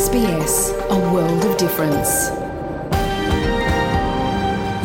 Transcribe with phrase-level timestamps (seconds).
[0.00, 2.30] SBS, a world of difference.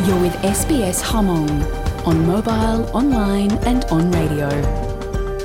[0.06, 1.50] You're with SBS Hmong
[2.06, 4.50] on mobile, online, and on radio.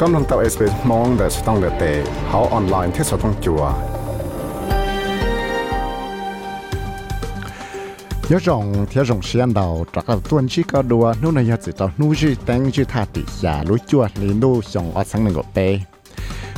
[0.00, 1.84] กำลังตับ SBS มองแต่สต้องเดเต
[2.28, 3.62] เขาออนไลน์ที่สต้องจัว
[8.30, 15.60] ยองเที่ยงเสียนดาวจากตัวนี้ก็ดัวนู่นยาจิตนู่นจีแตงจีท่าติยาลุจวดลีนู่สองอัดสังหนึ่งกเป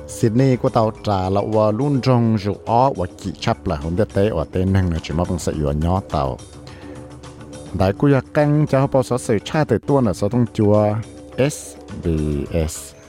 [0.08, 3.96] Sydney của tàu trà là và luôn trong dù ó và kỹ chấp là hôm
[4.14, 6.38] tế ở tên năng là chỉ mong sẽ yếu nhỏ tàu.
[7.74, 10.94] Đại của căng cho bao số sự tra từ tuần là số thông chùa
[11.36, 12.99] SBS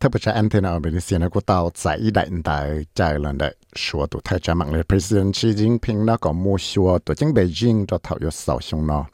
[0.00, 1.84] ถ้าประชาอันเทนาเป็นเสียนะกูเตาใจ
[2.14, 2.58] ได้แต่
[2.94, 3.48] ใจลันได้
[3.82, 9.04] ชัวตัวไทยจะมังเลย President Xi Jinping นะก็มูชัวตัวจังเบจิงตัวเท่าอยู่สาวชงเนาะ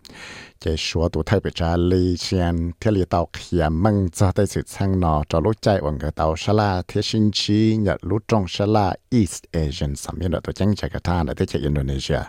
[0.63, 8.87] จะชัวตัวไทยประชาลีเชียนเที่ยวเตาเขียมังจะได้สิช่างเนาะจะรู้ใจวันก็เตาชลาเที่ชินชีอยากรู้ตรงชลา
[9.21, 12.21] East Asian สามีตัวจังจากกาตาที่จะอินโดนีเซีย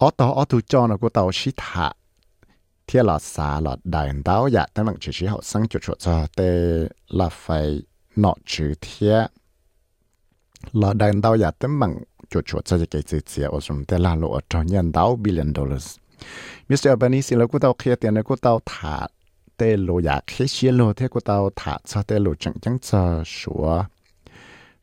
[0.00, 1.86] อ๋อต่ออ๋อตัวจอนะกูเตาชิทา
[2.87, 5.99] thiết là xa là đại đáo dạ tới bằng chỉ chỉ học sang chủ chuột
[5.99, 7.81] cho tê là phải
[8.15, 9.25] nọ chữ thiết
[10.73, 11.97] là đại đáo dạ tới bằng
[12.29, 15.53] chủ chuột cho cái chữ chữ ở trong tê là lộ cho nhân đáo billion
[15.55, 15.97] dollars
[16.69, 16.87] Mr.
[16.87, 19.07] Albanese là cô tao kia tiền là cô tao thả
[19.57, 22.79] tê lộ dạ khi xia lộ thế cô tao thả cho tê lộ chẳng chẳng
[22.79, 23.83] cho sủa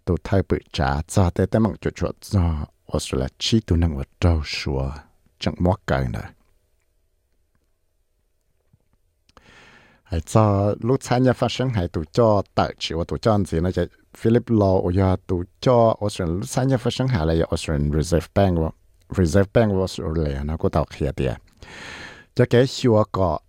[0.05, 3.97] tụ thay bự trả cho tê tới bằng chủ chuột cho Australia, chi tụ năng
[3.97, 4.91] ở trâu sủa,
[5.39, 6.29] chẳng móc cái nữa
[10.12, 13.82] 还做路参加发生还都叫大起我都这样子那就
[14.14, 18.72] Philip Law 我要都叫 Australian 路参加发生下来有 Australian Reserve Bank 喎
[19.10, 21.36] Reserve Bank 我 Australia 那个到起啲，
[22.36, 23.42] 就给小个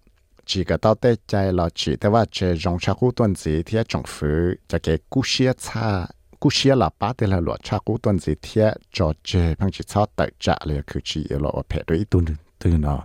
[0.47, 4.27] 几个到底在了只的话这用茶股段子贴政府
[4.67, 6.11] 就给股市差
[6.41, 12.25] 股市喇叭的了落茶股段子贴就这碰起炒特价了佢只有落配对段
[12.59, 13.05] 段咯，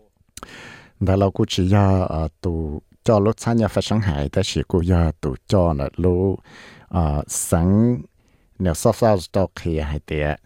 [0.99, 2.07] Và lâu cũng chỉ do
[2.41, 5.89] tụ cho lúc sáng nhà phải sáng hải, ta chỉ cũng do tụ cho là
[5.97, 6.39] lúc
[6.89, 8.01] à, sáng
[8.59, 10.39] nếu sắp sau đó khi hải tiệt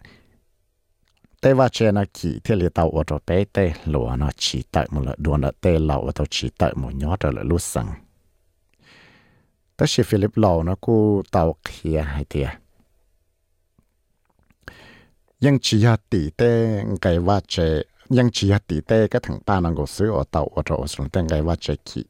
[1.40, 4.62] tê va chê nó chỉ thế là tàu ô tô bé tê lúa nó chỉ
[4.70, 7.42] tại một lần đuôi nó tê lẩu ô tô chỉ tại một nhót rồi là
[7.42, 7.94] lúc sáng.
[9.76, 12.48] Tất chỉ Philip lẩu nó cũng tàu kia hay tiệt.
[15.46, 16.50] ยังชียาติเต้
[17.00, 17.54] ไกว่าเจ
[18.16, 22.02] ยังชียาติเต้ก็ถึงป้านังกซื้ออเต่าอตรอสนเต้ไกว่าเจขี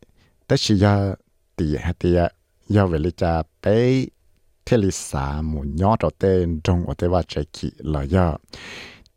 [0.46, 0.94] แต่ชียา
[1.58, 2.20] ติฮะเตีย
[2.74, 3.64] ยาเวลิจาไป
[4.64, 6.32] เทลิสาหมุนยอดเต้
[6.66, 8.16] จงอเตว่าเจขีลอย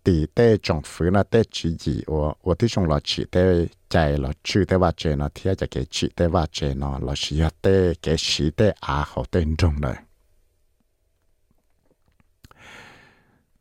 [0.05, 2.11] ตีเต้จงฟื้นนะเต้จีจีโอ
[2.45, 3.43] วที่จงเราฉีเต้
[3.89, 9.97] ใจเราชื่อเต้ว่าเจนะเทียจะเกฉีเต้ว่าเจนะเราชียเต้เกฉีเต้อาเขาเต้จงเลย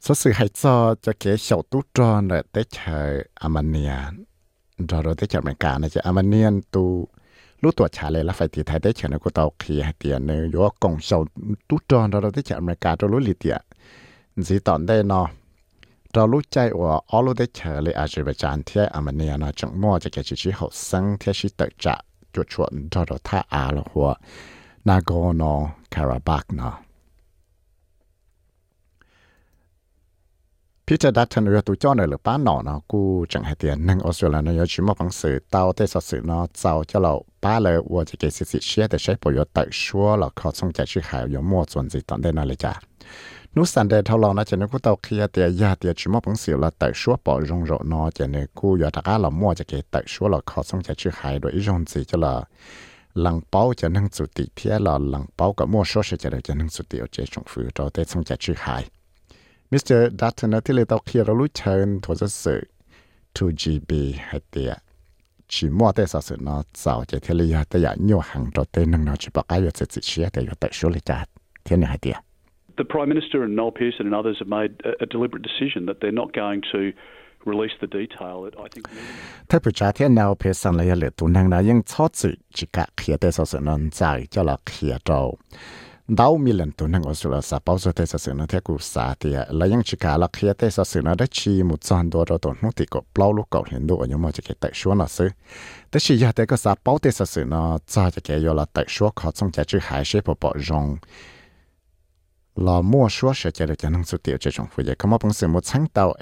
[0.01, 4.23] số sự hay cho cho cái小肚tròn là tê chờ Armenian
[4.77, 7.07] rồi rồi tê chờ mình cả này chứ Armenian tu
[7.61, 9.93] lúc tuổi trả lại là phải thì thấy tê chờ nó có tàu khi hay
[9.99, 11.25] tiền nữa có cộng sầu
[11.67, 13.61] tú tròn rồi rồi tê chờ mình cả rồi lúc lì tiền
[14.43, 15.27] chỉ tận đây nó
[16.13, 19.45] เรารู้ใจว่าอรู้ได้เฉลยอาจจะไปจานเที่ยอเมเนียน
[30.86, 33.98] Peter Dutton rồi tụi cho này là bán nọ nó cú chẳng hay tiền nên
[33.98, 37.24] Australia nó nhớ chỉ một phẳng sự tao tới sở sự nó giàu cho lâu
[37.40, 40.28] ba lời vừa chỉ cái sự sự chia để sẽ bảo yo tự xua là
[40.36, 42.80] khó xong chạy chữ hại yo mua chuẩn gì tận đây nó là chả
[43.54, 46.10] nút sàn đề thâu lâu nó chỉ nếu cú tao kia tiền ya tiền chỉ
[46.10, 49.04] một phẳng sự là tự xua bỏ rong rộ nó chỉ nếu cú yo đặc
[49.04, 51.84] á là mua chỉ cái tự xua là khó xong chạy chữ hại rồi rong
[51.86, 52.44] gì cho là
[53.14, 56.28] lăng bao chỉ nâng chủ tịch phía là lăng bao cả mua số sẽ chỉ
[56.32, 58.84] là chỉ nâng chủ tịch ở trên trong phủ cho tới xong chạy chữ hại
[59.71, 60.09] Mr.
[60.19, 62.61] Dutton nó thì là tàu kia rồi lúc chân thuộc ra sự
[63.39, 64.77] 2GB hay tiệt
[65.47, 68.63] chỉ mua tới sao sự nó giàu cho thế là tới giờ nhiều hàng cho
[68.71, 71.25] tới năng nó chỉ bảo cái việc sự chỉ để tại số là chặt
[71.65, 72.15] thế này hay tiệt
[72.77, 75.97] the Prime Minister and Noel Pearson and others have made a, a deliberate decision that
[75.99, 76.81] they're not going to
[77.51, 78.35] release the detail.
[78.65, 78.85] I think.
[79.49, 82.77] ถ้าผู้ชายที่ Noel Pearson เลยเลยตัวนั้นนะยังชอบสิจิก
[86.08, 89.14] đau mi tu năng ở sửa sa bao giờ thế sự nó theo cụ sa
[89.20, 91.26] thì là những chỉ cả là khi thế sự nó đã
[91.62, 94.56] một trăm đô rồi tổn thì có bao lúc cậu hiện nhưng mà chỉ cái
[94.60, 94.94] tại số
[95.92, 99.12] thế chỉ giờ cái sa bao thế sự nó cho chỉ cái là tại số
[99.16, 100.96] khó trong cái hải sẽ bỏ bỏ rong
[102.56, 105.10] là mua số sẽ chỉ được cái năng số tiêu chế trong phụ giải không
[105.10, 106.14] bằng sự một sáng tạo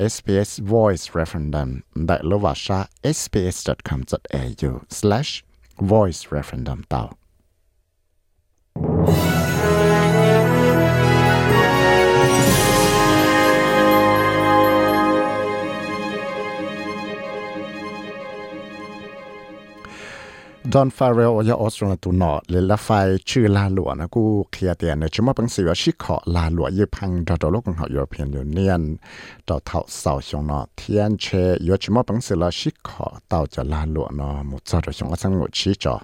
[0.58, 1.78] Voice Referendum.
[1.94, 5.44] Đại lô và sa sps.com.au slash
[5.80, 7.16] voice referendum tàu.
[20.68, 22.88] ดอนฟาเรลยาออสตรเลียตัวนอเลละไฟ
[23.28, 24.22] ชื่อลาหลวนะกู
[24.52, 28.82] เคลียเตียนเนี่ยชิมว่าปังสิว่าชิขอลาหลวยืพังดอดโลกของเขายุโรเปียนยูเนียน
[29.48, 31.26] ดอเท่าเสาชงนอเทียนเช
[31.68, 35.94] ยชิมว่าปังสิละชิขอเต่าจะลาหลวนอมุจอดชงว่าสังหมดชีจอ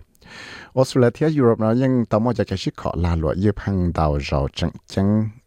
[0.77, 5.07] ออสเตรเลียเทียยุโรปนะยังต่อมาจะแค่ชิขอลาหลวยืพังดาวเราจังจัง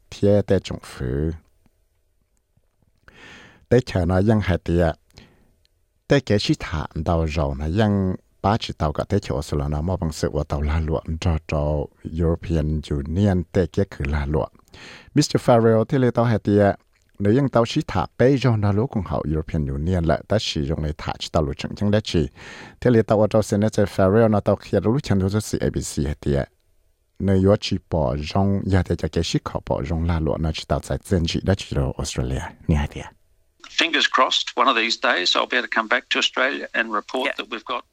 [0.10, 1.22] เทียแต่จงฝือ
[3.68, 4.86] แต่เชนะยังหายเตีย
[6.06, 7.94] แต่แกชิถาดาวเรานะยัง
[8.42, 11.04] ba chỉ tàu cả thế chỗ số là mà bằng sự của tàu la luận
[11.22, 11.86] cho cho
[12.20, 14.52] European Union tế kia khử la luận
[15.16, 15.36] Mr.
[15.36, 16.76] Farrell thì lấy tàu hệ tiệt
[17.20, 20.38] nếu như tàu chỉ thả bê cho nó lúc cùng hậu European Union lại ta
[20.40, 22.28] sử dụng lấy thả chỉ tàu lụt chẳng chẳng đấy chỉ
[22.82, 26.08] thế lấy tàu ở trong Senator Farrell nó tàu kia lúc chẳng được sự ABC
[26.08, 26.50] hệ tiệt
[27.20, 30.42] nếu như chỉ bỏ rong ya để cho cái shit họ bỏ rong la luận
[30.42, 33.06] nó chỉ tàu tại dân chỉ đã chỉ ở Australia nè hệ tiệt
[33.70, 36.92] Fingers crossed, one of these days I'll be able to come back to Australia and
[36.94, 37.38] report yeah.
[37.38, 37.86] that we've got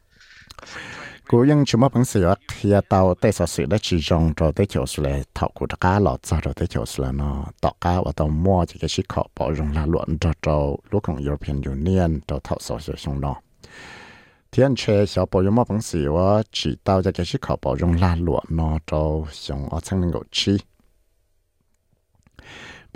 [1.28, 2.36] 古人做么本事啊？
[2.46, 7.52] 听到多少水的其中，就得叫出来淘古的瓜，落在就得叫出来呢。
[7.58, 13.34] 大家我都摸几个思考，包容了乱糟糟，如果有偏有念，就淘少些凶呢。
[14.52, 16.42] 天车小波有么本事啊？
[16.52, 20.56] 只到在个思考包容了乱糟糟，熊我才能够吃。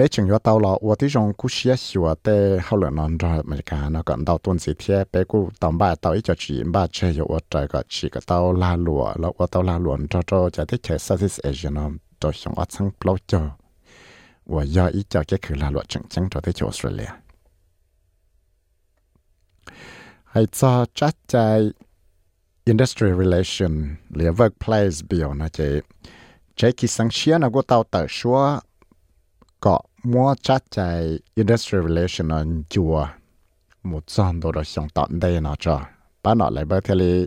[0.00, 3.18] bây chừng yo tao lo wo ti jong ku xia xua te hao le non
[3.18, 6.20] ra ma ka na kan dao tuan si thie bé ku tao ba tao i
[6.20, 9.46] cho chi ba che yo wo trai ka chi ka tao la lua lo wo
[9.46, 11.84] tao la luan cho cho cha te che sa this asia no
[12.20, 13.40] to xiong a chang plo cho
[14.46, 17.12] wo ya i cha ke khu la lua chang chang cho te cho australia
[20.32, 21.72] hay cho chat chai
[22.64, 23.72] industry relation
[24.18, 25.80] le workplace bio na che
[26.56, 28.60] chế kỳ sáng chia nó có tao tờ xua
[29.60, 33.06] có mua chắc chạy industrial relation ở chùa.
[33.82, 35.80] Một trăm đồ đồ xong tận đây nó cho.
[36.22, 37.26] Bà nó lại bởi thế li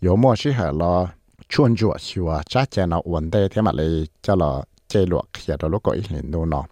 [0.00, 1.08] yếu mua chỉ hở lo
[1.48, 5.28] chuôn chùa chùa, chắc chạy nó ổn đề thế mà lại cho lo chơi luộc
[5.32, 6.64] khi đó lúc có ý liền đồ nó.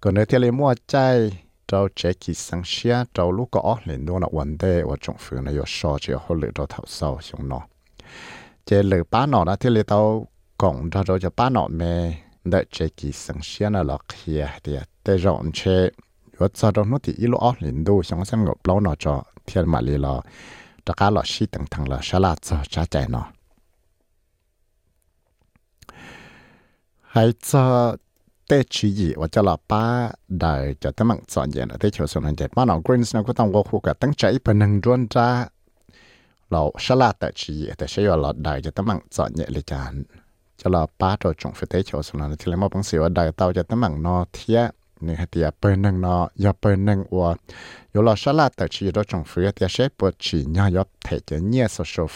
[0.00, 4.06] Còn nếu thế li mua chạy trâu chế kỳ sáng xia, trâu lúc có hình
[4.06, 6.84] đồ nó ổn đề và trong phương này yếu so chỉ hồ lực cho thảo
[6.86, 7.60] sâu xong nó.
[8.66, 10.26] Chế lửa bà nó là thế li tao
[10.58, 12.12] cộng cho cho bà nó mê
[12.50, 15.60] ได้เจกิสังเชียนหลอกเฮียเดียแต่จอนเช
[16.40, 20.14] วัดซาดองนุติอีลูออลินดูชงสงบเล่านอจอเทียนมาลีลอ
[20.86, 23.22] จะกาหลอชีตังทังลอฉลาดซอจ้าใจเนา
[27.12, 27.62] ให้จะ
[28.46, 29.82] เตชีอีว่าจะลับป้า
[30.40, 35.28] ได้จะตั้งมั่งสอนเย็นเตชีวสุนันเจ็มาหนอกรีนส์นะก็ต้องว่าคู่กับตั้งใจพนังดวนจ้า
[36.50, 39.94] เราฉลาดแต่ชีแต่ใช้ว่าเราได้จะตั้งมั่งสอนเย็นเลยจาน
[40.60, 44.60] จะรอป้าตัวจงเฟเตชอสลานที่เรามอบังเสียวได้เตาจะตั้งมังนอเทีย
[45.06, 46.08] นี่ฮะเตียเปิลหนึ่งน
[46.40, 47.26] อย่าเปิลหนึ่งอวัว
[47.92, 52.08] ยู่รอชลาแต่ชีรถจงฟื้เตียเชปวดฉีนยอบเทจะเนีย social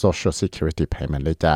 [0.00, 1.54] social security payment เลยจ้า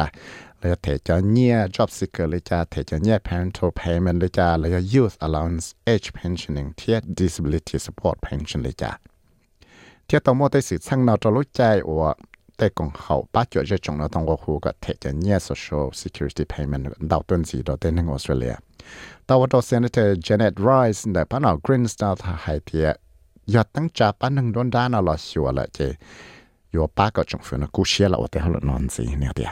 [0.59, 8.61] เลยเทจะเนีย job seeker เลยจ้าเทจะเนีย parental payment เลยจ้าเลย youth allowance age pensioning เทีย disability support pension
[8.64, 8.90] เลยจ้า
[10.04, 12.04] เทียต่อมอได้สื่อสั่งนอตรู้ใจอวัว
[12.58, 18.56] แต่กองเขาป้าจวดจะจงเราต้องว่าหูก็เทจะเนี่ย social security payment ดาวต้นสีดาวเต้นในออสเตรเลีย
[19.27, 22.96] tàu tàu senator Janet Rice để bắt đầu Green Star thà hai thiệt
[23.46, 25.94] giờ tăng trả bán nâng đón đá nào là xua lại chứ
[26.74, 29.27] yo ba cái trong phương nó cú xia là ở đây họ nói gì nè
[29.36, 29.48] thiệt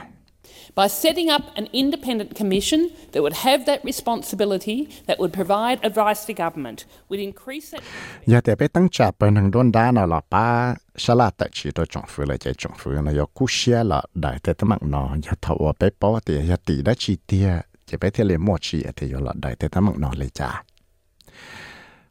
[0.76, 6.26] by setting up an independent commission that would have that responsibility, that would provide advice
[6.26, 7.84] to government, would increase that.
[8.26, 11.50] Giờ thì bé tăng trả bên hàng đôn đá nào là ba sa la tại
[11.52, 14.54] chỉ đó trong phương là chạy trong phương là yo cú xia là đại thế
[14.54, 17.50] tấm nó giờ thầu ở bé bỏ thì giờ tỷ đã chi tiêu
[17.86, 20.64] chỉ bé thì liền mua chi thì yo là đại thế tấm nó lấy trả.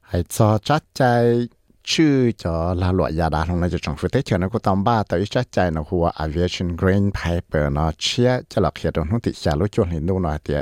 [0.00, 1.61] Hãy cho chắc chạy ชื่อจ
[1.91, 10.61] ชื่อจะลาลวยาดาลงในจะจงฟุตเทเชนก็ตองบ้าแต่อีชัดใจนะหัว aviation grain paper นะเชี่ยจะหลักเขียนตรงที่ชาลุจวนหินดูหน่อยเดีย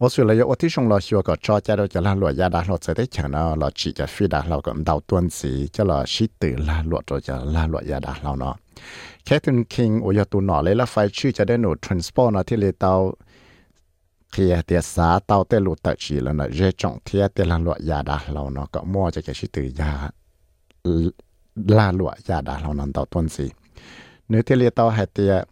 [0.00, 8.54] ออสเตรเลยอที่ชงราชัวก็จอจะเราจะลาลวยาดาเราจะได้เชนเนะเราจีจะฟีดาเราก็ดาวต้นสีจะเราชิตื่นลาลวดจะลาลวยาดาเราเนาะ
[9.24, 12.92] แค่ตุนคิงโอยตูหน่อเลยล้วไฟชื่อจะได้หนู transport นะที่เลเตา
[14.30, 19.92] เทียเตียสาเตาเตลุตจีแล้วนะเจจงเทียเตลันลวยาดาเราเนาะก็มั่วจะแค่ชิตื่นยา
[21.54, 23.50] la lụa ya đã lâu nằm tàu tuần gì
[24.28, 25.48] nếu thế liệt tàu hay tiệt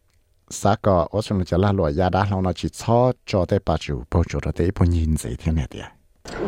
[0.51, 3.59] xã có ở trong cái la lụa ya đã lâu nó chỉ cho cho tới
[3.67, 5.85] ba chủ bao chủ đó tới bao nhiêu gì thế này tiệt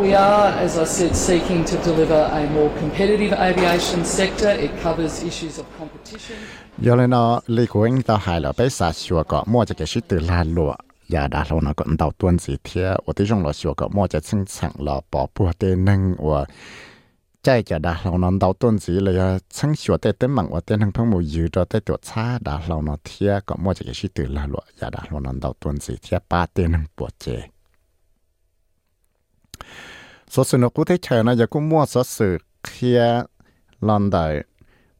[0.00, 4.58] We are, as I said, seeking to deliver a more competitive aviation sector.
[4.60, 6.38] It covers issues of competition.
[6.78, 9.74] giờ lên nó lý của anh tao hay là bé xã xua có mua cho
[9.78, 10.74] cái sự từ la lụa
[11.12, 13.88] ya đã lâu nó còn tàu tuần gì thế ở tới trong là xua có
[13.88, 16.44] mua cho sinh sản là bỏ bùa tên nâng và
[17.44, 19.14] ใจจะด่าเรานอนดาวต้นสีเลย
[19.56, 27.26] ช่างชัวเต้เต้มังว่าเต้ทั้งทั้งหมดยืดเต้ตัวช้าด่าเรานอนเทียก็มั่วจะแค่ชิตื่นละหลวอย่าด่าเรานอนดาวต้นสีเทียป้าเต้นังปวดเจ
[30.32, 32.34] สสุนกูเทเชนะอย่ากูมั่วสสื่อ
[32.64, 33.02] เคีย
[33.88, 34.26] ลอนได้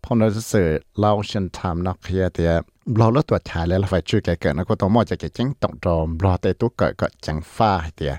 [0.03, 0.69] พอเราสื่อ
[1.01, 2.53] เราเช่นทำนักเคียเตีย
[2.97, 8.15] เราเลือกตัวชายแล้วเราไปช่วยแกเกิดนะก็ต้องมั่วจะแกจังตกรอมรอเต้ตัวเกิดก็จังฟ้าเตีย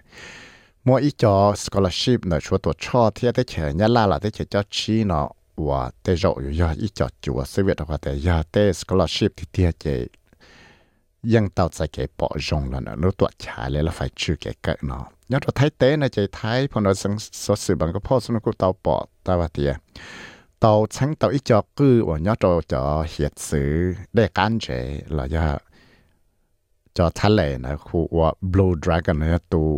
[0.85, 4.31] mua ít cho scholarship nó chúa tổ cho thì tới chờ nhá la là tới
[4.31, 8.21] chờ cho chi nó và tới rồi giờ ít cho chúa sự việc đó tới
[8.21, 10.07] giờ tới scholarship thì tiệt chế
[11.35, 17.12] ยังเต่าใจเก็บปอจงแล้วนะรู้ตัวชายเลยแล้วไฟชื่อเก็บเกิดเนาะย้อนตัวไทยเต้นะใจไทยพอเราสัง
[17.45, 19.73] สดสื่อบางก็พ่อสนุกเต่าปอตาวเตีย
[20.61, 23.73] เต่าชั้งเต่าอีจอกือว่าย้อนตัวจะเหียดซื้อ
[24.14, 24.67] ได้การเจ
[25.14, 25.43] แล้วจะ
[26.97, 29.69] จะทะเลนะคือว่า blue dragon เนี่ยตัว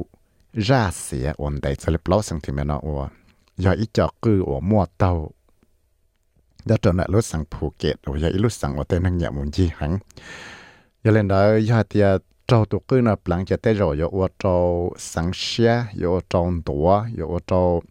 [0.56, 2.80] ra xỉa ổn định sẽ lập lâu sang thì mình nói
[3.56, 5.30] giờ ít cho cứ ở mua tàu
[6.64, 9.34] đã trở lại lúc sang Phuket rồi giờ ít lúc sang ở tên năng nhận
[9.34, 9.98] muốn gì hẳn
[11.04, 12.02] giờ lên đó giờ thì
[12.48, 16.20] trâu tụ cứ nó lặng cho tới rồi giờ ở trâu sang xe giờ ở
[16.30, 17.82] trâu đũa giờ ở trâu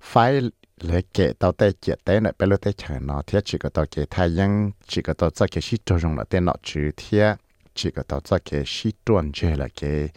[0.00, 0.34] 反
[0.78, 7.38] 来给到在接待呢，别了在城那天这个到给太阳，这个到这个是作用了在那主天，
[7.74, 10.12] 这个到这个是转折了给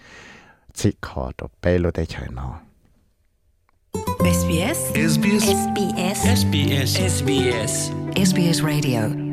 [0.73, 2.61] 这个到别了在城那。
[4.19, 9.26] SBS SBS SBS SBS SBS SBS Radio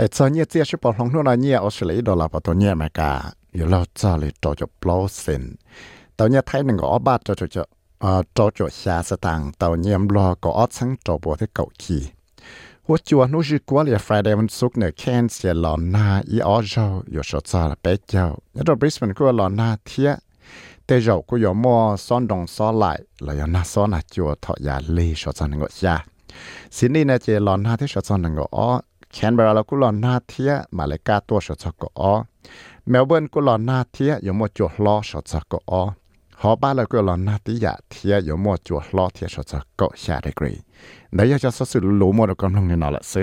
[0.00, 3.12] อ้ตอนนี้เจ้าชิบปองนู่นเนี่ยออสเตรเลียดอลลาร์ปตัวเนี่ยมากา
[3.54, 5.42] อยู่เราจะเลยจอจบปลอเซน
[6.18, 7.62] ตอนนี้ไทยหนึ่งก็อบาทจอจจะ
[8.00, 12.02] เอ่อจอจชาสตางตอนนี้รอก็อดทั้งจอบัวที่เก่าขี่
[12.86, 20.10] หัวจวนนู้จีกัวเลยฟรายเดย์วันศุกเนี่ยแคนเสียหลอนหน้าอีออเจ้าอยู่ชดซาละเป็ดเจ้าแล้วตัวบริสเบนก็หลอนหน้าเทีย
[20.84, 22.84] แต่เราก็อยู่มัวซ้อนดงซ้อนไหล
[23.22, 25.96] แล้วยังน่าซ้อนอะจัวถอยาเลยชดซาหนึ่งก็ยา
[26.76, 28.68] สินี่เนี่ยเจหลอนหน้าที่ชดซาหนึ่งก็อ๋อ
[29.12, 32.12] แคนเบราเรากุหลอนหน้าเทียมาเลกาตัวชดจักอ๋อ
[32.88, 35.72] เมลเบิร์นกุหลอนหน้าเทียอยู่มัวจัวล้อชดจักอ
[36.42, 40.52] หอบ้านเรากุหลอนหน้าติยาเทียอยู่มัวจัวล้อเทียชดจักก็ชาดีกรี
[41.14, 43.22] เดี๋ยวจะสสุดรู้มัวเรากำลังเงินเอาละซึ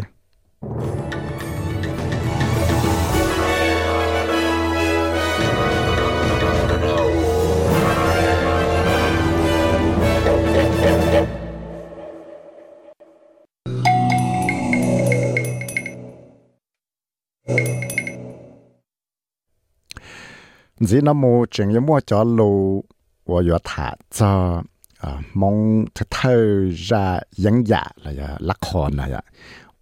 [20.80, 22.84] dĩ nó mua chuyện như mua cho lù
[23.26, 24.62] và vừa thả cho
[25.00, 29.20] à, mong thơ thơ ra dẫn dạ là giờ lắc hồn là giờ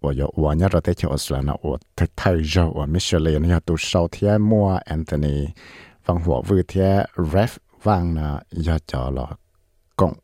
[0.00, 3.38] và giờ và nhớ rồi tới chỗ là nó và thơ thơ ra và này,
[3.38, 5.46] nó tụ sau thì mua Anthony
[6.06, 6.80] văn hóa vừa thì
[7.16, 7.48] ref
[7.82, 9.26] vang là giờ cho là
[9.96, 10.14] cộng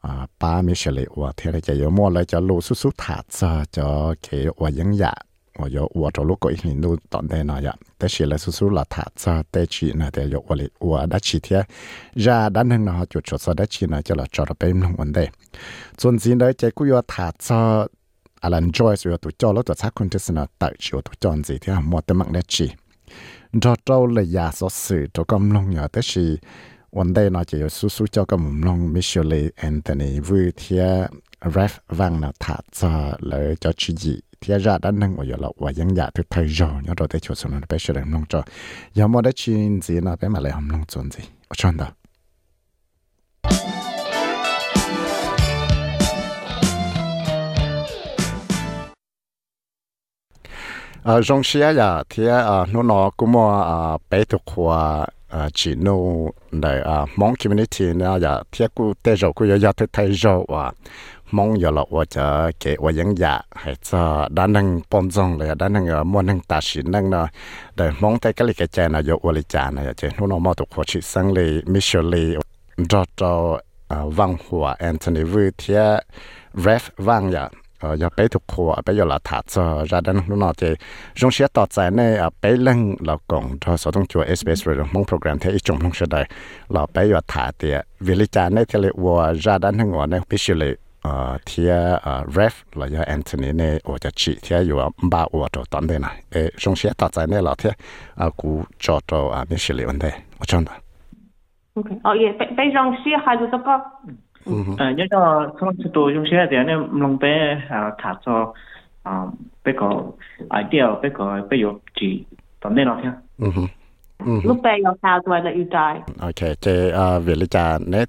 [0.00, 3.64] à ba Michelin và thế là giờ mua lại cho lù sú sú thả cho
[3.70, 5.14] cho cái và dẫn dạ.
[5.57, 5.81] 我影呀。
[5.81, 11.65] 我有我着路过一年都当代那样，但是来叔叔老他在带去那带有我哩我的七天，
[12.15, 14.95] ra đã nâng nó chuột chuột sau đó chỉ nó cho là cho nó bên lòng
[14.95, 15.29] vấn đề.
[15.97, 17.87] Chuẩn gì đấy cái cú yo thả cho
[18.41, 21.43] Alan Joyce yo tụ cho nó tụ xác con chết nó tại chiều tụ chọn
[21.43, 22.71] gì thì một tấm mạng đấy chỉ.
[23.61, 26.37] Cho trâu là giả số sự cho công lòng nhỏ tới chỉ
[26.91, 30.77] vấn đề nó chỉ có叔叔cho công lòng Michelle Anthony vui thì
[31.41, 35.48] ref vang nó thả cho lời cho chỉ gì thì ra đã nâng ở là
[35.56, 38.10] và dân nhà thực thầy rồi nhớ rồi để chuột xuống nó bé sẽ làm
[38.10, 38.42] nông cho
[38.94, 41.76] giờ mà đã chín gì nó bé mà lại hầm nông chuẩn gì ở trong
[41.76, 41.86] đó
[51.04, 55.48] à trong xe ya thì à nó nó cũng mà à bé thuộc khoa à
[55.54, 55.94] chỉ nó
[56.52, 60.44] để à mong community nó ya thì cũng tế rồi cũng ya thực thầy rồi
[60.48, 60.72] và
[61.36, 62.26] mong giờ là tôi จะ
[62.60, 64.02] เกว่ายังอยากให้จะ
[64.36, 67.26] ด้านนึงปนจงเลยด้านนึงมวนนึงตาชินนึงเนาะ
[67.76, 72.26] เดี๋ยวมองแต่ก็เลยแกใจายนะยกวลิจานะจะนู่นมอตุขวชิสังเลยมิเชลี
[72.90, 73.32] จอจอ
[74.18, 75.84] วังหัวแอนโทนีวิเทีย
[76.60, 77.44] เรฟวังอย่า
[77.80, 80.68] เอออย่าไปถูกขัวไปอย่าละถาจอราดันนู่นจะ
[81.18, 82.00] จงเสียต่อใจใน
[82.38, 86.16] ไปเล่งเรากงทอสต้องจัวเอสเปสเรื่องมงโปรแกรมที่อีจงลงเสด
[86.72, 90.70] เราไปอย่าถาเตียวิลิจาในเทเลวัวราดันทั้งหัวในมิชลี
[91.02, 91.68] ờ thì
[92.02, 95.86] ờ ref là do Anthony này ở cho chị thì อยู่ ba ở chỗ tận
[95.86, 96.22] đây này.
[96.30, 97.70] Ê trong xe tạo ra này là thì
[98.16, 100.10] à cú cho cho à xử lý vấn đề.
[100.10, 100.72] Ở trong đó
[101.74, 101.86] ok.
[102.02, 103.80] Ờ yeah bây bây trong xe hai đứa có.
[104.78, 108.14] Ờ nhớ cho không chỉ tôi trong xe thì anh em long bé à thả
[108.26, 108.54] cho
[109.02, 109.12] à
[109.64, 110.02] bé có
[110.50, 112.24] idea bé có bé có chỉ
[112.60, 113.10] tận đây nào thế
[114.44, 117.46] lúc bé có how do I let you die ok thì à lý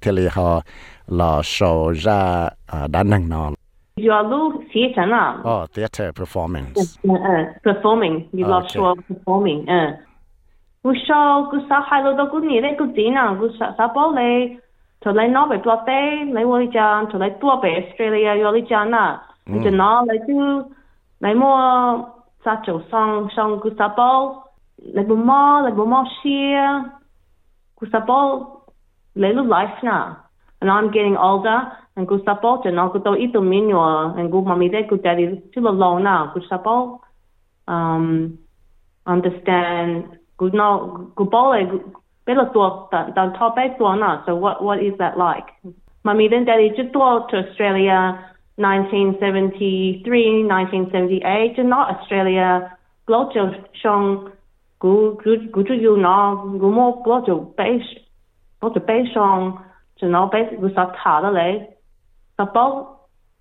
[0.02, 0.60] thì họ
[1.06, 2.50] là show ra
[2.88, 3.50] đa năng nó
[3.96, 5.42] You are lu theater na.
[5.44, 6.98] Oh, theater performance.
[7.04, 8.26] Uh, uh, performing.
[8.32, 9.68] You love show performing.
[9.68, 10.00] Uh.
[10.82, 13.74] Gu show gu sa hai lo do gu ni le gu di na gu sa
[13.76, 14.56] sa bo le
[15.02, 18.50] to le no be plot day le wo jan to le tua be Australia yo
[18.50, 19.20] li jan na.
[19.46, 20.64] Je na le du
[21.20, 21.52] le mo
[22.44, 24.42] sa chou song song gu sa bo
[24.94, 26.84] le bu mo le bu mo shia
[27.76, 28.20] gu sa bo
[29.14, 30.16] le lu life na.
[30.62, 31.58] And I'm getting older
[31.96, 35.66] and gu support and gu to ito minyo and gu mami de gu daddy still
[35.66, 37.00] alone now gu support.
[37.66, 38.38] Um
[39.04, 41.82] understand gu no gu bole
[42.24, 45.50] bela to dan top ba to na so what what is that like?
[46.06, 48.22] Mami then daddy just to to Australia
[48.54, 52.70] 1973 1978 and not Australia.
[53.08, 53.50] Glocho
[53.82, 54.30] shong
[54.78, 57.98] gu gu gu you no gu mo glocho base
[58.62, 59.58] glocho base shong
[60.02, 61.62] you know, basically start 查得你
[62.36, 62.86] about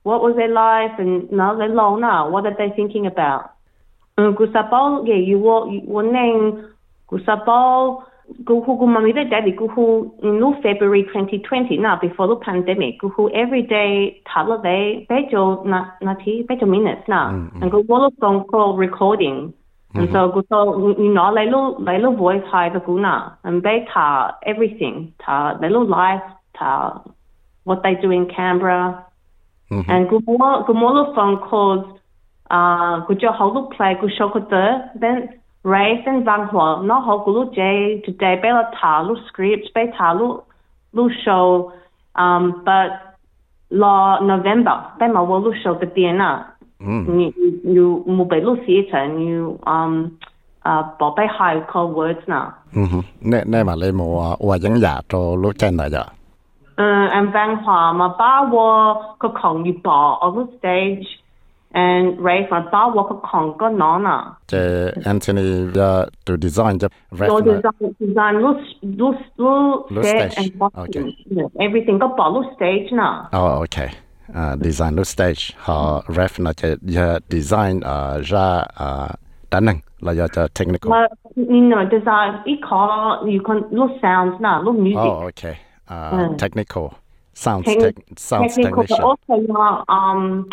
[0.04, 2.30] what was their life and now they long now.
[2.30, 3.52] What are they thinking about。
[4.15, 6.63] 嗯，佢實包嘅要我我寧
[7.08, 8.04] 佢實包。
[8.45, 14.58] Google Mommy the Daddy Google in February 2020 now before the pandemic Google every day they
[14.63, 17.32] day bejo na na ti bejo minutes now.
[17.32, 17.62] Mm, mm.
[17.62, 19.54] And go wall of phone call recording.
[19.93, 20.50] And so mm-hmm.
[20.50, 25.13] go you know they lo they lo voice high the guna and they ta everything
[25.19, 26.24] ta they life
[27.63, 29.06] what they do in Canberra.
[29.71, 29.89] Mm-hmm.
[29.89, 31.86] And Gumolo, phone calls
[32.50, 34.50] Gujo play Gushoko
[35.00, 36.52] then Race and Zhang
[36.86, 41.71] no Ho J, today Bela Ta, scripts, Bei Ta, Lu, show,
[42.15, 43.15] um, but
[43.69, 45.24] Law November, Bei Ma
[45.63, 46.45] show the DNA.
[46.82, 47.06] Mm.
[47.08, 48.04] You, you,
[48.91, 50.17] and you, um,
[50.65, 52.54] uh, 啊，寶貝係個 words 呢？
[52.74, 56.12] 嗯哼，你你話你冇話話影日做錄真嚟咋？
[56.78, 61.06] uh, and Van Hua, mà ba wo có Kong như bỏ on the stage
[61.74, 64.18] and race mà ba wo có còn có nó nè.
[64.52, 65.76] Thế Anthony uh,
[66.26, 67.32] to design the rest.
[67.32, 69.16] So design design lúc lúc
[69.90, 70.72] lúc stage and costume.
[70.76, 71.04] Okay.
[71.38, 73.38] Yeah, everything có bỏ lúc stage nè.
[73.38, 73.90] Oh okay.
[74.30, 76.76] Uh, design lúc stage How ref nó chơi
[77.30, 79.12] design uh, ra uh,
[79.52, 80.92] đánh năng là do technical.
[80.92, 85.12] Well, you know, design ít khó you can look sounds nè, look music.
[85.12, 85.56] Oh okay.
[85.92, 86.38] Uh, mm.
[86.38, 86.94] technical
[87.34, 89.04] sounds Technic- tech, sounds technical, technician.
[89.04, 90.48] But also not um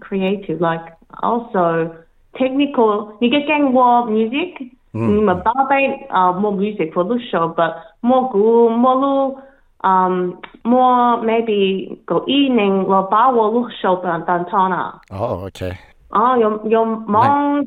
[0.00, 0.82] creative like
[1.22, 1.94] also
[2.34, 3.16] technical.
[3.22, 4.58] 이게 more music.
[4.94, 5.24] 음.
[5.24, 9.40] 뭐 바베 more music production but more good more
[9.84, 14.98] um more maybe go evening or bar will show than than tona.
[15.10, 15.78] Oh okay.
[16.12, 17.64] Oh your your 요, 멍,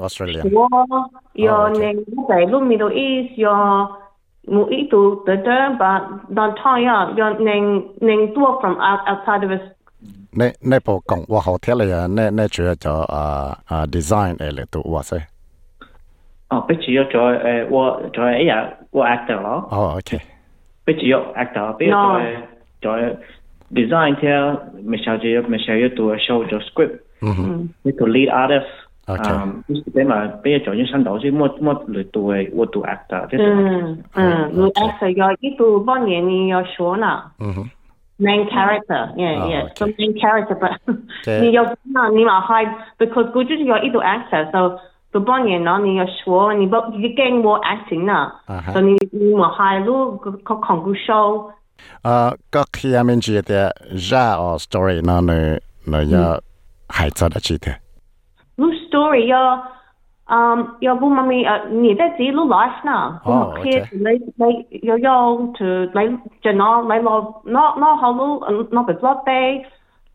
[0.00, 1.04] Australia, your 오스트레일리아.
[1.40, 3.52] 요, 요, 랭, 미도 이스, your.
[3.52, 4.01] Oh,
[4.48, 6.02] mo itu the term but
[6.34, 7.64] don tanya yon neng
[8.00, 9.64] neng tua from outside of us
[10.34, 13.22] ne ne po kong wa ho thele ya ne ne chue cho a
[13.70, 15.18] a design ele tu wa se
[16.50, 18.58] oh pe chi yo cho e wa cho e ya
[18.92, 20.20] wa actor lo oh okay
[20.86, 22.02] pe chi yo actor pe cho
[22.82, 22.92] cho
[23.70, 27.92] design theo michelle yo michelle yo to show the script mm -hmm.
[27.98, 28.72] tu lead artist
[29.06, 33.36] 嗯，即系话俾阿赵英生导，即冇冇嚟对我都 active。
[33.38, 37.32] 嗯嗯，我当时要依度八年你要学啦。
[37.40, 37.70] 嗯哼。
[38.18, 40.78] Main character，yeah yeah，做 main character，但
[41.42, 44.78] 你要呢你要学，因为佢就是要依度 actor，所以，
[45.10, 48.40] 所以八年你要学，你不你更我 active 啦。
[48.46, 48.72] 啊哈。
[48.72, 51.10] 所以你咪学路个控故事。
[52.02, 55.60] 啊，咁前面几日嘅 share story，嗱你
[55.90, 56.40] 你要
[56.88, 57.72] 睇咗啦，记得。
[58.62, 59.26] Long story.
[59.26, 59.66] Your
[60.28, 63.20] um your bull mummy uh near that's dear little life now.
[63.26, 63.82] Oh, okay.
[63.92, 66.06] They they you yo to they
[66.44, 69.66] general they lo not not hollow um, not the blood day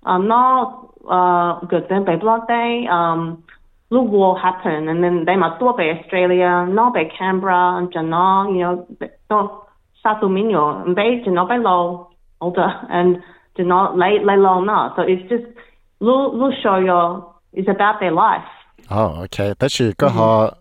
[0.03, 3.43] um not uh good then by blood day um
[3.89, 8.55] the war happened and then they must go by Australia, not by Canberra and Janong,
[8.55, 9.65] you know, to, no
[10.03, 12.09] Satuminyo and they do not be law
[12.41, 13.17] older and
[13.55, 14.93] do not lay lay long now.
[14.95, 15.45] So it's just
[15.99, 18.47] little little show your is about their life.
[18.89, 19.53] Oh, okay.
[19.59, 20.53] Đó chỉ có họ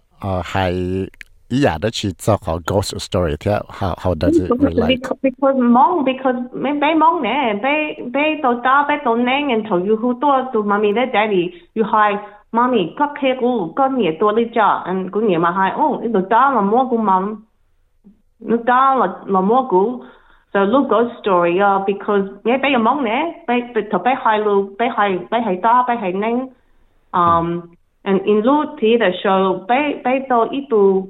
[0.44, 1.06] hay
[1.48, 4.88] ý giả đó chỉ cho ghost story thế how how does it relate?
[4.88, 9.48] Because, because mong because mấy bé mong nè bé bé tổ ta bé tổ nén
[9.48, 12.14] and tổ yêu hú tổ tổ mami đấy daddy yêu hay
[12.52, 16.02] mami có khi cũ có nhiều tổ đi cho and cũng nhiều mà hay oh
[16.14, 17.44] tổ ta mà mua gu mắm
[18.40, 20.02] lúc đó là là mua cũ
[20.54, 24.38] so lúc ghost story uh, because nghe bé mong nè bé bé thọ bé hay
[24.38, 26.48] lu bé hay bé hay ta bé hay nén
[27.15, 27.61] 系拎，um
[28.03, 31.09] and in 路 theater show 俾俾到呢度，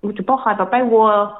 [0.00, 1.32] 我就帮系就俾我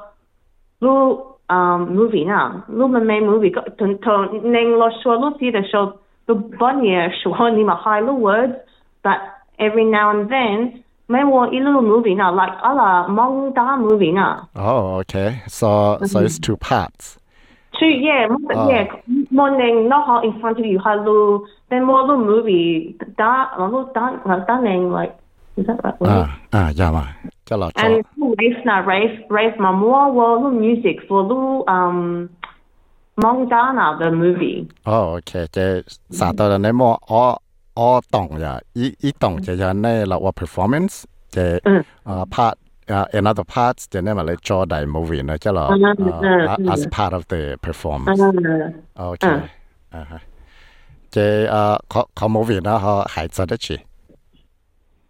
[0.81, 1.17] 路
[1.49, 5.93] um movie 呐，路咪咪 movie 个同同拎落 show 路 theater show
[6.27, 9.19] 都帮嘢 show 你咪系路 words，but
[9.59, 14.47] every now and then 咪我一路 movie 呐，like 啊啦蒙打 movie 呐。
[14.55, 17.17] 哦，OK，so so it's two parts。
[17.80, 18.70] Two, yeah, Oh.
[18.70, 18.88] yeah.
[19.30, 20.80] Morning, not hot in front of you.
[20.80, 22.96] Hello, then more little movie.
[23.18, 24.92] That, a little that, like stunning.
[24.92, 25.14] Like,
[25.58, 25.80] is that
[26.52, 27.08] 啊，有嘛，
[27.46, 28.36] 即係落 And 咗。
[28.38, 29.56] rave now, rave, rave.
[29.58, 32.30] My more well, little music for little um,
[33.16, 34.68] Mongdana the movie.
[34.86, 37.42] 哦，OK，即係殺到人哋冇我
[37.76, 42.54] 我懂呀，一一懂就係呢落我 performance，即係啊 part
[42.89, 45.83] 啊 another part 就呢咪你做大 movie 呢，即系落嗯
[46.21, 48.17] 嗯 as part of the performance。
[48.17, 49.27] Uh, OK，
[49.91, 50.21] 啊哈，
[51.11, 53.81] 即系啊，佢佢 movie 呢，佢系做得起。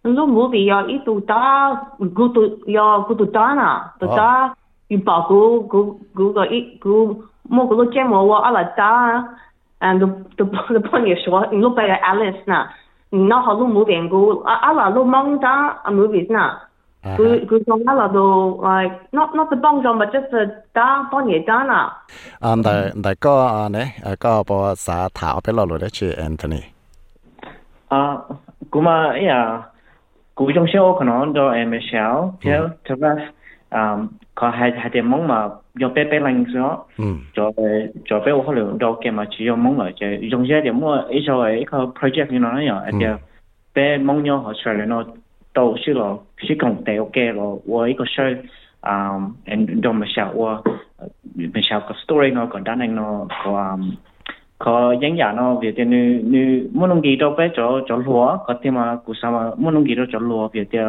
[0.03, 1.73] little movie 要一度打，
[2.13, 4.53] 古度要古度打呐，度打
[4.89, 9.23] 要保古古古个一古莫古度节目我阿拉打，
[9.79, 10.05] and 都
[10.37, 12.67] 都都帮你说，你录bij Alice 呐，
[13.09, 15.49] 你那好录 movie 古阿阿拉录蒙打
[15.83, 16.59] 啊 movies 呐，
[17.04, 21.90] Guzongala do like not not the bongjong but just the da bonye dana.
[22.40, 23.84] Um the the go ne
[24.20, 26.62] go bo sa thao pe lo lo de Anthony.
[27.88, 28.16] À
[28.70, 29.62] kuma ya
[30.34, 32.96] cú trong xe ô còn đó em Michelle theo theo
[33.70, 36.84] um có hai hai điểm mong mà do bé bé lành đó
[37.34, 37.50] cho
[38.04, 40.60] cho bé ô khó lượng đâu kia mà chỉ do mong ở chơi trong xe
[40.60, 42.82] điểm mua ít rồi có project như nó nhở.
[42.84, 43.16] Em
[43.74, 45.04] bé mong nhau họ chơi nó
[45.57, 48.37] 嚟咯，到时咯，是讲地嘅咯，我一个 show
[48.81, 50.63] 啊，and 就 Michelle 我
[51.37, 53.77] Michelle 个 story 咯，个单宁咯，个啊。
[54.59, 58.37] có những nhà nó việc thì nu nu muốn nông nghiệp đâu bé cho cho lúa
[58.45, 60.79] có thêm mà cụ sao mà muốn nông nghiệp đâu cho lúa việc thì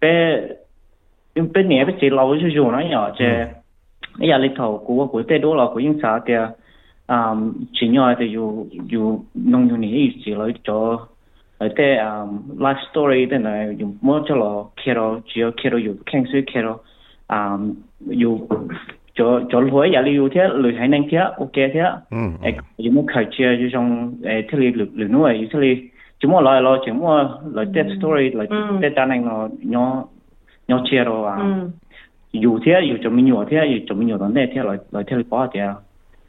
[0.00, 0.40] bé
[1.34, 3.24] bé nhẹ bé chỉ lâu chứ dù nó nhỏ chứ
[4.18, 6.34] bây giờ lịch thầu của của tây đô là của những xã thì
[7.06, 7.34] à
[7.72, 10.98] chỉ nhỏ thì dù dù nông nghiệp này chỉ lấy cho ở
[11.61, 15.93] Ờ, te um ờ, life story te na yu mo chalo kero jio kero yu
[16.05, 16.79] kengsu kero
[17.29, 17.73] um
[18.09, 18.47] yu
[19.13, 21.83] cho cho lối ya li yu thế lười hay năng thế ok thế.
[22.41, 25.59] E yu mo khai chia yu trong e thế li lười lười nuôi yu thế
[25.59, 27.95] li chỉ mo lại lo chỉ mo ừ.
[27.99, 28.47] story lại
[28.81, 30.03] te ta năng nó nhỏ
[30.67, 31.41] nhỏ chia rồi ừ.
[31.41, 31.67] à
[32.33, 35.03] yu thế yu cho mình nhỏ thế yu cho mình nhỏ đó thế lại lại
[35.07, 35.61] thế li thế.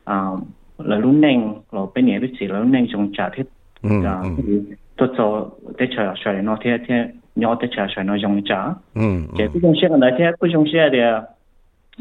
[0.05, 0.31] À
[0.79, 3.45] lại lúc neng lại bên nhà biết gì lại lúc neng trong trả thế.
[3.83, 3.89] Ừ,
[5.07, 5.47] tôi cho
[5.79, 6.95] tết chờ chờ nó thế thế
[7.37, 8.65] nhỏ tết chờ chờ nó dùng trả
[9.39, 10.99] cái cái dòng xe này thế cái dòng xe thì